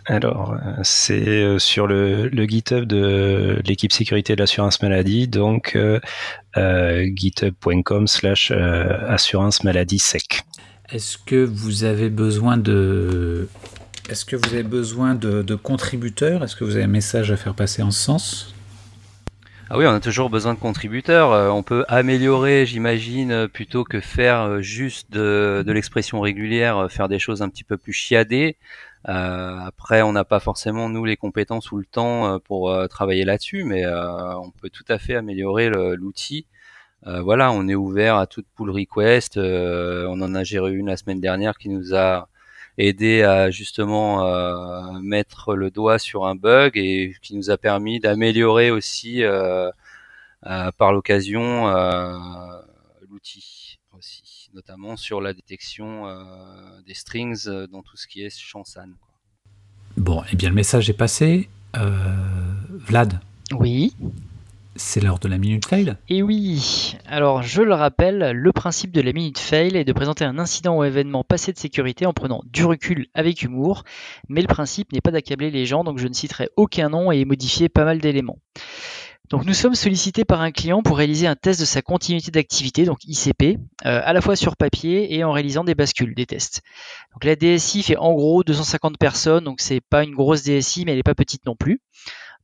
Alors, 0.05 0.53
euh, 0.53 0.57
c'est 0.83 1.57
sur 1.59 1.87
le, 1.87 2.27
le 2.29 2.45
GitHub 2.45 2.85
de 2.85 3.61
l'équipe 3.65 3.91
sécurité 3.91 4.35
de 4.35 4.41
l'assurance 4.41 4.81
maladie, 4.81 5.27
donc 5.27 5.75
euh, 5.75 5.99
github.com 7.15 8.07
slash 8.07 8.51
assurance 8.51 9.63
maladie 9.63 9.99
sec. 9.99 10.41
Est-ce 10.89 11.17
que 11.17 11.43
vous 11.43 11.83
avez 11.83 12.09
besoin 12.09 12.57
de... 12.57 13.47
Est-ce 14.07 14.23
que 14.23 14.35
vous 14.35 14.53
avez 14.53 14.61
besoin 14.61 15.15
de, 15.15 15.41
de 15.41 15.55
contributeurs? 15.55 16.43
Est-ce 16.43 16.55
que 16.55 16.63
vous 16.63 16.75
avez 16.75 16.83
un 16.83 16.87
message 16.87 17.31
à 17.31 17.37
faire 17.37 17.55
passer 17.55 17.81
en 17.81 17.89
ce 17.89 17.99
sens? 17.99 18.53
Ah 19.67 19.79
oui, 19.79 19.87
on 19.87 19.93
a 19.95 19.99
toujours 19.99 20.29
besoin 20.29 20.53
de 20.53 20.59
contributeurs. 20.59 21.31
Euh, 21.31 21.49
on 21.49 21.63
peut 21.63 21.85
améliorer, 21.87 22.67
j'imagine, 22.67 23.31
euh, 23.31 23.47
plutôt 23.47 23.83
que 23.83 23.99
faire 23.99 24.41
euh, 24.41 24.61
juste 24.61 25.11
de, 25.11 25.63
de 25.65 25.71
l'expression 25.71 26.21
régulière, 26.21 26.77
euh, 26.77 26.87
faire 26.87 27.09
des 27.09 27.17
choses 27.17 27.41
un 27.41 27.49
petit 27.49 27.63
peu 27.63 27.75
plus 27.75 27.91
chiadées. 27.91 28.57
Euh, 29.07 29.59
après, 29.59 30.01
on 30.01 30.13
n'a 30.13 30.25
pas 30.25 30.39
forcément 30.39 30.89
nous 30.89 31.05
les 31.05 31.17
compétences 31.17 31.71
ou 31.71 31.77
le 31.77 31.85
temps 31.85 32.27
euh, 32.27 32.39
pour 32.39 32.71
euh, 32.71 32.87
travailler 32.87 33.23
là-dessus, 33.25 33.63
mais 33.63 33.85
on 33.85 34.51
peut 34.51 34.69
tout 34.69 34.85
à 34.89 34.97
fait 34.99 35.15
améliorer 35.15 35.69
l'outil. 35.69 36.47
Voilà, 37.05 37.51
on 37.51 37.67
est 37.67 37.75
ouvert 37.75 38.15
à 38.17 38.25
toute 38.25 38.47
pull 38.55 38.71
request. 38.71 39.37
On 39.37 40.21
en 40.21 40.35
a 40.35 40.43
géré 40.43 40.73
une 40.73 40.87
la 40.87 40.97
semaine 40.97 41.21
dernière 41.21 41.57
qui 41.57 41.69
nous 41.69 41.93
a 41.95 42.27
aidé 42.77 43.23
à 43.23 43.51
justement 43.51 44.25
euh, 44.25 44.99
mettre 45.01 45.55
le 45.55 45.71
doigt 45.71 45.99
sur 45.99 46.25
un 46.25 46.35
bug 46.35 46.77
et 46.77 47.15
qui 47.21 47.35
nous 47.35 47.49
a 47.49 47.57
permis 47.57 47.99
d'améliorer 47.99 48.71
aussi 48.71 49.23
euh, 49.23 49.71
euh, 50.45 50.71
par 50.77 50.91
l'occasion 50.93 51.67
l'outil 53.09 53.64
notamment 54.55 54.95
sur 54.95 55.19
la 55.21 55.33
détection 55.33 56.07
euh, 56.07 56.15
des 56.87 56.93
strings 56.93 57.47
euh, 57.47 57.67
dans 57.67 57.83
tout 57.83 57.97
ce 57.97 58.07
qui 58.07 58.23
est 58.23 58.35
champ 58.35 58.63
SAN. 58.63 58.87
quoi. 58.99 59.09
Bon, 59.97 60.23
eh 60.31 60.35
bien, 60.35 60.49
le 60.49 60.55
message 60.55 60.89
est 60.89 60.93
passé. 60.93 61.49
Euh, 61.75 61.99
Vlad, 62.69 63.19
Oui. 63.51 63.93
c'est 64.77 65.01
l'heure 65.01 65.19
de 65.19 65.27
la 65.27 65.37
minute 65.37 65.65
fail. 65.65 65.95
Et 66.07 66.23
oui, 66.23 66.95
alors 67.05 67.43
je 67.43 67.61
le 67.61 67.73
rappelle, 67.73 68.31
le 68.31 68.51
principe 68.53 68.91
de 68.91 69.01
la 69.01 69.11
minute 69.11 69.39
fail 69.39 69.75
est 69.75 69.83
de 69.83 69.91
présenter 69.93 70.23
un 70.23 70.39
incident 70.39 70.77
ou 70.77 70.83
événement 70.85 71.25
passé 71.25 71.51
de 71.51 71.57
sécurité 71.57 72.05
en 72.05 72.13
prenant 72.13 72.41
du 72.51 72.63
recul 72.63 73.07
avec 73.13 73.41
humour, 73.43 73.83
mais 74.29 74.41
le 74.41 74.47
principe 74.47 74.93
n'est 74.93 75.01
pas 75.01 75.11
d'accabler 75.11 75.51
les 75.51 75.65
gens, 75.65 75.83
donc 75.83 75.97
je 75.99 76.07
ne 76.07 76.13
citerai 76.13 76.49
aucun 76.55 76.89
nom 76.89 77.11
et 77.11 77.25
modifier 77.25 77.67
pas 77.67 77.83
mal 77.83 77.99
d'éléments. 77.99 78.39
Donc 79.29 79.45
nous 79.45 79.53
sommes 79.53 79.75
sollicités 79.75 80.23
par 80.23 80.41
un 80.41 80.51
client 80.51 80.83
pour 80.83 80.97
réaliser 80.97 81.25
un 81.27 81.35
test 81.35 81.59
de 81.59 81.65
sa 81.65 81.81
continuité 81.81 82.31
d'activité, 82.31 82.85
donc 82.85 83.03
ICP, 83.05 83.57
euh, 83.85 84.01
à 84.03 84.13
la 84.13 84.21
fois 84.21 84.35
sur 84.35 84.55
papier 84.55 85.15
et 85.15 85.23
en 85.23 85.31
réalisant 85.31 85.63
des 85.63 85.75
bascules, 85.75 86.13
des 86.13 86.25
tests. 86.25 86.61
Donc 87.13 87.23
la 87.23 87.35
DSI 87.35 87.83
fait 87.83 87.97
en 87.97 88.13
gros 88.13 88.43
250 88.43 88.97
personnes, 88.97 89.43
donc 89.43 89.61
c'est 89.61 89.81
pas 89.81 90.03
une 90.03 90.13
grosse 90.13 90.43
DSI, 90.43 90.85
mais 90.85 90.91
elle 90.91 90.97
n'est 90.97 91.03
pas 91.03 91.15
petite 91.15 91.45
non 91.45 91.55
plus. 91.55 91.81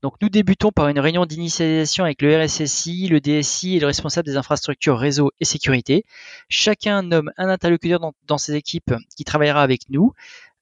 Donc 0.01 0.15
nous 0.19 0.29
débutons 0.29 0.71
par 0.71 0.87
une 0.87 0.99
réunion 0.99 1.27
d'initialisation 1.27 2.03
avec 2.03 2.23
le 2.23 2.43
RSSI, 2.43 3.07
le 3.07 3.19
DSI 3.19 3.77
et 3.77 3.79
le 3.79 3.85
responsable 3.85 4.25
des 4.25 4.35
infrastructures 4.35 4.97
réseau 4.97 5.29
et 5.39 5.45
sécurité. 5.45 6.05
Chacun 6.49 7.03
nomme 7.03 7.31
un 7.37 7.49
interlocuteur 7.49 7.99
dans, 7.99 8.13
dans 8.25 8.39
ses 8.39 8.55
équipes 8.55 8.95
qui 9.15 9.23
travaillera 9.23 9.61
avec 9.61 9.89
nous. 9.89 10.13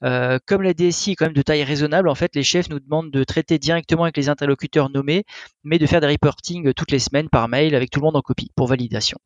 Euh, 0.04 0.40
comme 0.46 0.62
la 0.62 0.74
DSI 0.74 1.12
est 1.12 1.16
quand 1.16 1.26
même 1.26 1.34
de 1.34 1.42
taille 1.42 1.64
raisonnable, 1.64 2.10
en 2.10 2.16
fait, 2.16 2.36
les 2.36 2.44
chefs 2.44 2.70
nous 2.70 2.80
demandent 2.80 3.12
de 3.12 3.24
traiter 3.24 3.60
directement 3.60 4.04
avec 4.04 4.18
les 4.18 4.30
interlocuteurs 4.30 4.90
nommés, 4.90 5.26
mais 5.64 5.78
de 5.78 5.86
faire 5.86 6.02
des 6.02 6.08
reportings 6.08 6.74
toutes 6.74 6.92
les 6.92 7.00
semaines 7.00 7.30
par 7.30 7.48
mail 7.50 7.76
avec 7.76 7.90
tout 7.90 8.00
le 8.00 8.06
monde 8.06 8.16
en 8.16 8.22
copie 8.22 8.52
pour 8.56 8.68
validation. 8.68 9.18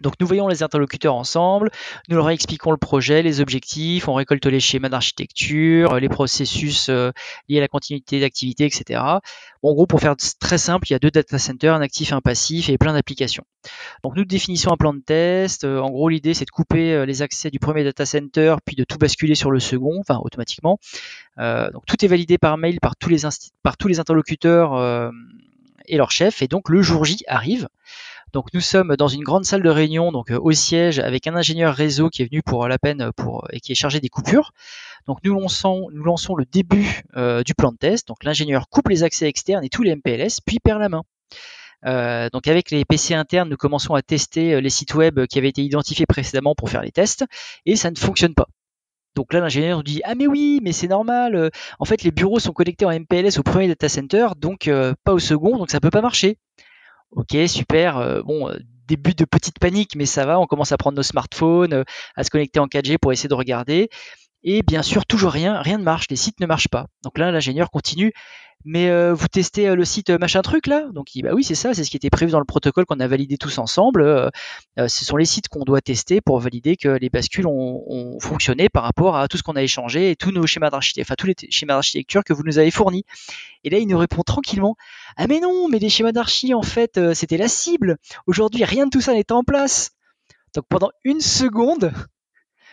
Donc 0.00 0.14
nous 0.18 0.26
voyons 0.26 0.48
les 0.48 0.64
interlocuteurs 0.64 1.14
ensemble, 1.14 1.70
nous 2.08 2.16
leur 2.16 2.28
expliquons 2.30 2.72
le 2.72 2.76
projet, 2.76 3.22
les 3.22 3.40
objectifs, 3.40 4.08
on 4.08 4.14
récolte 4.14 4.44
les 4.46 4.58
schémas 4.58 4.88
d'architecture, 4.88 6.00
les 6.00 6.08
processus 6.08 6.88
euh, 6.88 7.12
liés 7.48 7.58
à 7.58 7.60
la 7.60 7.68
continuité 7.68 8.18
d'activité, 8.18 8.64
etc. 8.64 9.00
Bon, 9.62 9.70
en 9.70 9.74
gros, 9.74 9.86
pour 9.86 10.00
faire 10.00 10.16
très 10.40 10.58
simple, 10.58 10.88
il 10.88 10.94
y 10.94 10.96
a 10.96 10.98
deux 10.98 11.12
data 11.12 11.38
centers, 11.38 11.72
un 11.72 11.80
actif 11.80 12.10
et 12.10 12.14
un 12.14 12.20
passif, 12.20 12.68
et 12.68 12.76
plein 12.76 12.92
d'applications. 12.92 13.44
Donc 14.02 14.16
nous 14.16 14.24
définissons 14.24 14.72
un 14.72 14.76
plan 14.76 14.94
de 14.94 15.00
test. 15.00 15.62
Euh, 15.62 15.78
en 15.78 15.90
gros, 15.90 16.08
l'idée, 16.08 16.34
c'est 16.34 16.44
de 16.44 16.50
couper 16.50 16.92
euh, 16.92 17.06
les 17.06 17.22
accès 17.22 17.50
du 17.50 17.60
premier 17.60 17.84
data 17.84 18.04
center, 18.04 18.56
puis 18.64 18.74
de 18.74 18.82
tout 18.82 18.98
basculer 18.98 19.36
sur 19.36 19.52
le 19.52 19.60
second, 19.60 20.00
enfin 20.00 20.18
automatiquement. 20.22 20.78
Donc 21.36 21.84
tout 21.86 22.04
est 22.04 22.08
validé 22.08 22.38
par 22.38 22.58
mail 22.58 22.78
par 22.80 22.96
tous 22.96 23.08
les, 23.08 23.24
interlocuteurs 23.98 25.12
et 25.86 25.96
leurs 25.96 26.10
chefs, 26.10 26.42
et 26.42 26.48
donc 26.48 26.68
le 26.68 26.82
jour 26.82 27.04
J 27.04 27.24
arrive. 27.26 27.68
Donc 28.34 28.52
nous 28.52 28.60
sommes 28.60 28.96
dans 28.96 29.06
une 29.06 29.22
grande 29.22 29.44
salle 29.44 29.62
de 29.62 29.70
réunion, 29.70 30.10
donc 30.10 30.32
euh, 30.32 30.40
au 30.42 30.50
siège, 30.50 30.98
avec 30.98 31.28
un 31.28 31.36
ingénieur 31.36 31.72
réseau 31.72 32.10
qui 32.10 32.22
est 32.22 32.24
venu 32.24 32.42
pour 32.42 32.66
la 32.66 32.80
peine 32.80 33.12
pour 33.16 33.46
et 33.52 33.60
qui 33.60 33.70
est 33.70 33.76
chargé 33.76 34.00
des 34.00 34.08
coupures. 34.08 34.50
Donc 35.06 35.18
nous 35.22 35.38
lançons, 35.38 35.86
nous 35.92 36.02
lançons 36.02 36.34
le 36.34 36.44
début 36.44 37.04
euh, 37.16 37.44
du 37.44 37.54
plan 37.54 37.70
de 37.70 37.76
test. 37.76 38.08
Donc 38.08 38.24
l'ingénieur 38.24 38.68
coupe 38.68 38.88
les 38.88 39.04
accès 39.04 39.28
externes 39.28 39.62
et 39.62 39.68
tous 39.68 39.84
les 39.84 39.94
MPLS, 39.94 40.40
puis 40.44 40.58
perd 40.58 40.80
la 40.80 40.88
main. 40.88 41.04
Euh, 41.86 42.28
donc 42.32 42.48
avec 42.48 42.72
les 42.72 42.84
PC 42.84 43.14
internes, 43.14 43.48
nous 43.48 43.56
commençons 43.56 43.94
à 43.94 44.02
tester 44.02 44.60
les 44.60 44.70
sites 44.70 44.94
web 44.94 45.26
qui 45.26 45.38
avaient 45.38 45.50
été 45.50 45.62
identifiés 45.62 46.06
précédemment 46.06 46.56
pour 46.56 46.70
faire 46.70 46.82
les 46.82 46.90
tests, 46.90 47.24
et 47.66 47.76
ça 47.76 47.92
ne 47.92 47.96
fonctionne 47.96 48.34
pas. 48.34 48.48
Donc 49.14 49.32
là, 49.32 49.38
l'ingénieur 49.38 49.76
nous 49.76 49.84
dit 49.84 50.00
ah 50.02 50.16
mais 50.16 50.26
oui, 50.26 50.58
mais 50.60 50.72
c'est 50.72 50.88
normal. 50.88 51.52
En 51.78 51.84
fait, 51.84 52.02
les 52.02 52.10
bureaux 52.10 52.40
sont 52.40 52.52
connectés 52.52 52.84
en 52.84 52.90
MPLS 52.90 53.38
au 53.38 53.44
premier 53.44 53.68
data 53.68 53.88
center, 53.88 54.30
donc 54.36 54.68
pas 55.04 55.12
au 55.12 55.20
second, 55.20 55.56
donc 55.56 55.70
ça 55.70 55.78
peut 55.78 55.90
pas 55.90 56.02
marcher. 56.02 56.36
Ok, 57.14 57.36
super. 57.48 57.96
euh, 57.98 58.22
bon, 58.22 58.48
euh, 58.50 58.58
début 58.88 59.14
de 59.14 59.24
petite 59.24 59.58
panique, 59.58 59.94
mais 59.96 60.06
ça 60.06 60.26
va. 60.26 60.38
On 60.40 60.46
commence 60.46 60.72
à 60.72 60.76
prendre 60.76 60.96
nos 60.96 61.02
smartphones, 61.02 61.72
euh, 61.72 61.84
à 62.16 62.24
se 62.24 62.30
connecter 62.30 62.60
en 62.60 62.66
4G 62.66 62.98
pour 62.98 63.12
essayer 63.12 63.28
de 63.28 63.34
regarder. 63.34 63.88
Et 64.44 64.62
bien 64.62 64.82
sûr, 64.82 65.06
toujours 65.06 65.32
rien, 65.32 65.60
rien 65.60 65.78
ne 65.78 65.84
marche. 65.84 66.06
Les 66.10 66.16
sites 66.16 66.38
ne 66.40 66.46
marchent 66.46 66.68
pas. 66.68 66.86
Donc 67.02 67.18
là, 67.18 67.32
l'ingénieur 67.32 67.70
continue. 67.70 68.12
Mais 68.66 68.88
euh, 68.88 69.12
vous 69.12 69.28
testez 69.28 69.68
euh, 69.68 69.74
le 69.74 69.84
site 69.84 70.08
euh, 70.08 70.18
machin 70.18 70.40
truc 70.40 70.66
là? 70.66 70.88
Donc 70.92 71.14
il 71.14 71.18
dit 71.18 71.22
bah 71.22 71.34
oui, 71.34 71.44
c'est 71.44 71.54
ça, 71.54 71.74
c'est 71.74 71.84
ce 71.84 71.90
qui 71.90 71.98
était 71.98 72.08
prévu 72.08 72.32
dans 72.32 72.38
le 72.38 72.46
protocole 72.46 72.86
qu'on 72.86 72.98
a 72.98 73.06
validé 73.06 73.36
tous 73.36 73.58
ensemble. 73.58 74.30
Ce 74.76 75.04
sont 75.04 75.16
les 75.16 75.26
sites 75.26 75.48
qu'on 75.48 75.64
doit 75.64 75.82
tester 75.82 76.20
pour 76.22 76.38
valider 76.40 76.76
que 76.76 76.88
les 76.88 77.10
bascules 77.10 77.46
ont, 77.46 78.18
fonctionné 78.20 78.68
par 78.68 78.84
rapport 78.84 79.16
à 79.16 79.28
tout 79.28 79.36
ce 79.36 79.42
qu'on 79.42 79.56
a 79.56 79.62
échangé 79.62 80.10
et 80.10 80.16
tous 80.16 80.30
nos 80.30 80.46
schémas 80.46 80.70
d'architecture, 80.70 81.12
enfin 81.12 81.14
tous 81.18 81.26
les 81.26 81.34
schémas 81.50 81.74
d'architecture 81.74 82.24
que 82.24 82.32
vous 82.32 82.42
nous 82.42 82.58
avez 82.58 82.70
fournis. 82.70 83.04
Et 83.64 83.70
là, 83.70 83.78
il 83.78 83.86
nous 83.86 83.98
répond 83.98 84.22
tranquillement 84.22 84.76
Ah 85.16 85.26
mais 85.26 85.40
non, 85.40 85.68
mais 85.68 85.78
les 85.78 85.90
schémas 85.90 86.12
d'archi, 86.12 86.54
en 86.54 86.62
fait, 86.62 86.98
c'était 87.14 87.36
la 87.36 87.48
cible. 87.48 87.98
Aujourd'hui, 88.26 88.64
rien 88.64 88.86
de 88.86 88.90
tout 88.90 89.00
ça 89.00 89.12
n'est 89.12 89.30
en 89.32 89.44
place. 89.44 89.90
Donc 90.54 90.64
pendant 90.68 90.90
une 91.04 91.20
seconde, 91.20 91.92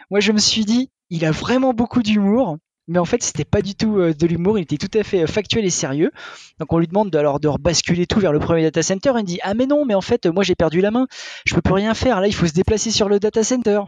moi 0.10 0.20
je 0.22 0.32
me 0.32 0.38
suis 0.38 0.64
dit, 0.64 0.90
il 1.12 1.26
a 1.26 1.32
vraiment 1.32 1.74
beaucoup 1.74 2.02
d'humour. 2.02 2.58
Mais 2.88 2.98
en 2.98 3.06
fait, 3.06 3.22
c'était 3.22 3.46
pas 3.46 3.62
du 3.62 3.76
tout 3.76 4.00
euh, 4.00 4.14
de 4.14 4.26
l'humour, 4.26 4.58
il 4.58 4.64
était 4.64 4.78
tout 4.78 4.98
à 4.98 5.04
fait 5.04 5.24
euh, 5.24 5.28
factuel 5.28 5.64
et 5.64 5.70
sérieux. 5.70 6.12
Donc 6.60 6.74
on 6.74 6.80
lui 6.80 6.88
demande 6.88 7.12
de, 7.12 7.18
alors 7.18 7.40
de 7.40 7.48
rebasculer 7.48 8.08
tout 8.08 8.20
vers 8.20 8.34
le 8.34 8.40
premier 8.40 8.64
data 8.64 8.82
center. 8.82 9.14
Il 9.20 9.24
dit 9.24 9.40
Ah, 9.44 9.54
mais 9.54 9.68
non, 9.68 9.86
mais 9.86 9.94
en 9.94 10.02
fait, 10.02 10.26
moi 10.26 10.44
j'ai 10.44 10.56
perdu 10.56 10.82
la 10.82 10.90
main, 10.90 11.08
je 11.46 11.54
peux 11.54 11.62
plus 11.62 11.76
rien 11.76 11.94
faire. 11.94 12.20
Là, 12.20 12.28
il 12.28 12.34
faut 12.34 12.48
se 12.48 12.54
déplacer 12.54 12.90
sur 12.90 13.08
le 13.08 13.20
data 13.20 13.44
center. 13.44 13.82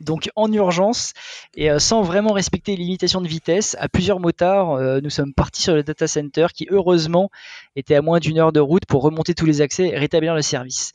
Donc 0.00 0.30
en 0.36 0.52
urgence 0.52 1.12
et 1.56 1.70
euh, 1.70 1.78
sans 1.78 2.02
vraiment 2.02 2.32
respecter 2.32 2.76
les 2.76 2.84
limitations 2.84 3.20
de 3.20 3.28
vitesse, 3.28 3.76
à 3.80 3.88
plusieurs 3.88 4.20
motards, 4.20 4.72
euh, 4.72 5.00
nous 5.02 5.10
sommes 5.10 5.32
partis 5.32 5.62
sur 5.62 5.74
le 5.74 5.82
data 5.82 6.06
center 6.06 6.48
qui 6.54 6.66
heureusement 6.70 7.30
était 7.76 7.94
à 7.94 8.02
moins 8.02 8.18
d'une 8.18 8.38
heure 8.38 8.52
de 8.52 8.60
route 8.60 8.84
pour 8.86 9.02
remonter 9.02 9.34
tous 9.34 9.46
les 9.46 9.60
accès 9.60 9.88
et 9.88 9.98
rétablir 9.98 10.34
le 10.34 10.42
service. 10.42 10.92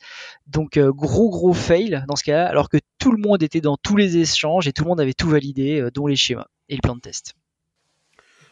Donc 0.48 0.78
euh, 0.78 0.92
gros 0.92 1.30
gros 1.30 1.54
fail 1.54 2.04
dans 2.08 2.16
ce 2.16 2.24
cas-là, 2.24 2.48
alors 2.48 2.70
que 2.70 2.78
tout 3.00 3.12
le 3.12 3.18
monde 3.18 3.42
était 3.42 3.62
dans 3.62 3.78
tous 3.78 3.98
les 3.98 4.18
échanges 4.18 4.68
et 4.68 4.74
tout 4.74 4.84
le 4.84 4.90
monde 4.90 5.02
avait 5.02 5.14
tout 5.14 5.30
validé, 5.30 5.88
dont 5.94 6.08
les 6.08 6.16
schémas 6.16 6.48
et 6.70 6.76
le 6.76 6.82
plan 6.82 6.96
de 6.96 7.02
test. 7.02 7.34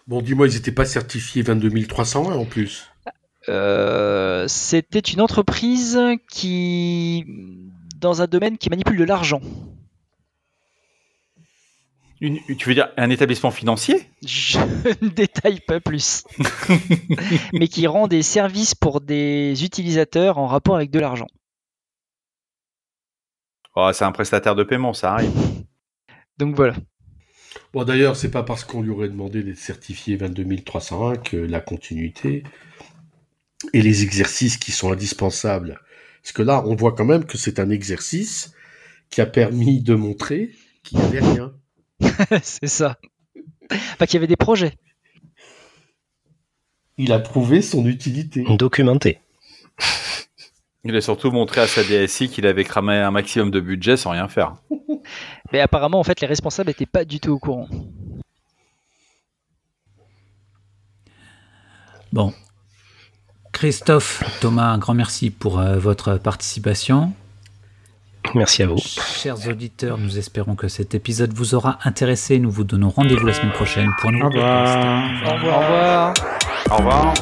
Bon, 0.08 0.24
dis-moi, 0.24 0.48
ils 0.48 0.56
n'étaient 0.56 0.72
pas 0.72 0.86
certifiés 0.86 1.44
22301 1.44 2.34
en 2.34 2.46
plus? 2.46 2.90
Euh, 3.48 4.48
C'était 4.48 5.00
une 5.00 5.22
entreprise 5.22 6.00
qui, 6.30 7.26
dans 7.98 8.22
un 8.22 8.28
domaine 8.28 8.58
qui 8.58 8.70
manipule 8.70 8.98
de 8.98 9.04
l'argent. 9.04 9.42
Une- 12.22 12.40
tu 12.58 12.68
veux 12.68 12.76
dire 12.76 12.90
un 12.98 13.10
établissement 13.10 13.52
financier? 13.52 14.10
Je 14.26 14.60
ne 15.02 15.08
détaille 15.10 15.62
pas 15.62 15.80
plus. 15.80 16.24
Mais 17.54 17.68
qui 17.68 17.88
rend 17.88 18.08
des 18.08 18.22
services 18.24 18.76
pour 18.76 19.00
des 19.02 19.64
utilisateurs 19.64 20.38
en 20.38 20.48
rapport 20.48 20.76
avec 20.76 20.92
de 20.92 21.00
l'argent. 21.00 21.28
oh, 23.76 23.90
C'est 23.94 24.06
un 24.06 24.12
prestataire 24.12 24.56
de 24.56 24.64
paiement, 24.64 24.94
ça 24.94 25.14
arrive. 25.14 25.32
Donc 26.38 26.56
voilà. 26.56 26.76
Bon, 27.74 27.84
d'ailleurs, 27.84 28.16
c'est 28.16 28.32
pas 28.32 28.44
parce 28.44 28.64
qu'on 28.64 28.82
lui 28.82 28.90
aurait 28.92 29.10
demandé 29.10 29.44
d'être 29.44 29.58
certifié 29.58 30.18
22301 30.18 31.16
que 31.18 31.38
la 31.38 31.62
continuité 31.62 32.44
et 33.74 33.82
les 33.82 34.04
exercices 34.04 34.58
qui 34.58 34.72
sont 34.72 34.92
indispensables. 34.92 35.80
Parce 36.22 36.32
que 36.34 36.42
là, 36.42 36.64
on 36.66 36.76
voit 36.76 36.94
quand 36.94 37.06
même 37.06 37.26
que 37.26 37.38
c'est 37.38 37.60
un 37.60 37.70
exercice 37.70 38.54
qui 39.10 39.22
a 39.22 39.26
permis 39.26 39.82
de 39.82 39.96
montrer 39.96 40.52
qu'il 40.84 41.00
n'y 41.00 41.06
avait 41.06 41.20
rien. 41.20 41.54
C'est 42.42 42.68
ça. 42.68 42.98
Enfin, 43.72 44.06
qu'il 44.06 44.16
y 44.16 44.18
avait 44.18 44.28
des 44.28 44.36
projets. 44.36 44.74
Il 46.98 47.14
a 47.14 47.20
prouvé 47.20 47.62
son 47.62 47.86
utilité. 47.86 48.46
Documenté. 48.58 49.20
Il 50.86 50.96
a 50.96 51.02
surtout 51.02 51.32
montré 51.32 51.62
à 51.62 51.68
sa 51.68 51.84
DSI 51.84 52.30
qu'il 52.30 52.48
avait 52.48 52.64
cramé 52.64 52.96
un 52.96 53.12
maximum 53.12 53.52
de 53.52 53.60
budget 53.60 53.98
sans 53.98 54.12
rien 54.12 54.28
faire. 54.28 54.56
Mais 55.52 55.60
apparemment, 55.60 56.00
en 56.00 56.04
fait, 56.04 56.22
les 56.22 56.28
responsables 56.28 56.70
n'étaient 56.70 56.86
pas 56.86 57.06
du 57.06 57.20
tout 57.20 57.32
au 57.32 57.40
courant. 57.40 57.68
Bon. 62.14 62.34
Christophe, 63.52 64.24
Thomas, 64.40 64.68
un 64.68 64.78
grand 64.78 64.94
merci 64.94 65.32
pour 65.32 65.60
euh, 65.60 65.78
votre 65.78 66.18
participation. 66.18 67.14
Merci 68.36 68.64
à 68.64 68.68
vous. 68.68 68.78
Chers 68.78 69.48
auditeurs, 69.48 69.98
nous 69.98 70.18
espérons 70.18 70.56
que 70.56 70.68
cet 70.68 70.94
épisode 70.94 71.34
vous 71.34 71.56
aura 71.56 71.80
intéressé. 71.84 72.38
Nous 72.40 72.52
vous 72.52 72.64
donnons 72.64 72.90
rendez-vous 72.90 73.26
la 73.26 73.34
semaine 73.34 73.52
prochaine 73.54 73.90
pour 74.00 74.10
un 74.10 74.14
nouveau 74.14 74.26
Au 74.26 74.30
revoir. 74.30 75.10
podcast. 75.22 75.26
Au 75.26 75.36
revoir. 75.36 76.14
Au 76.72 76.76
revoir. 76.78 77.14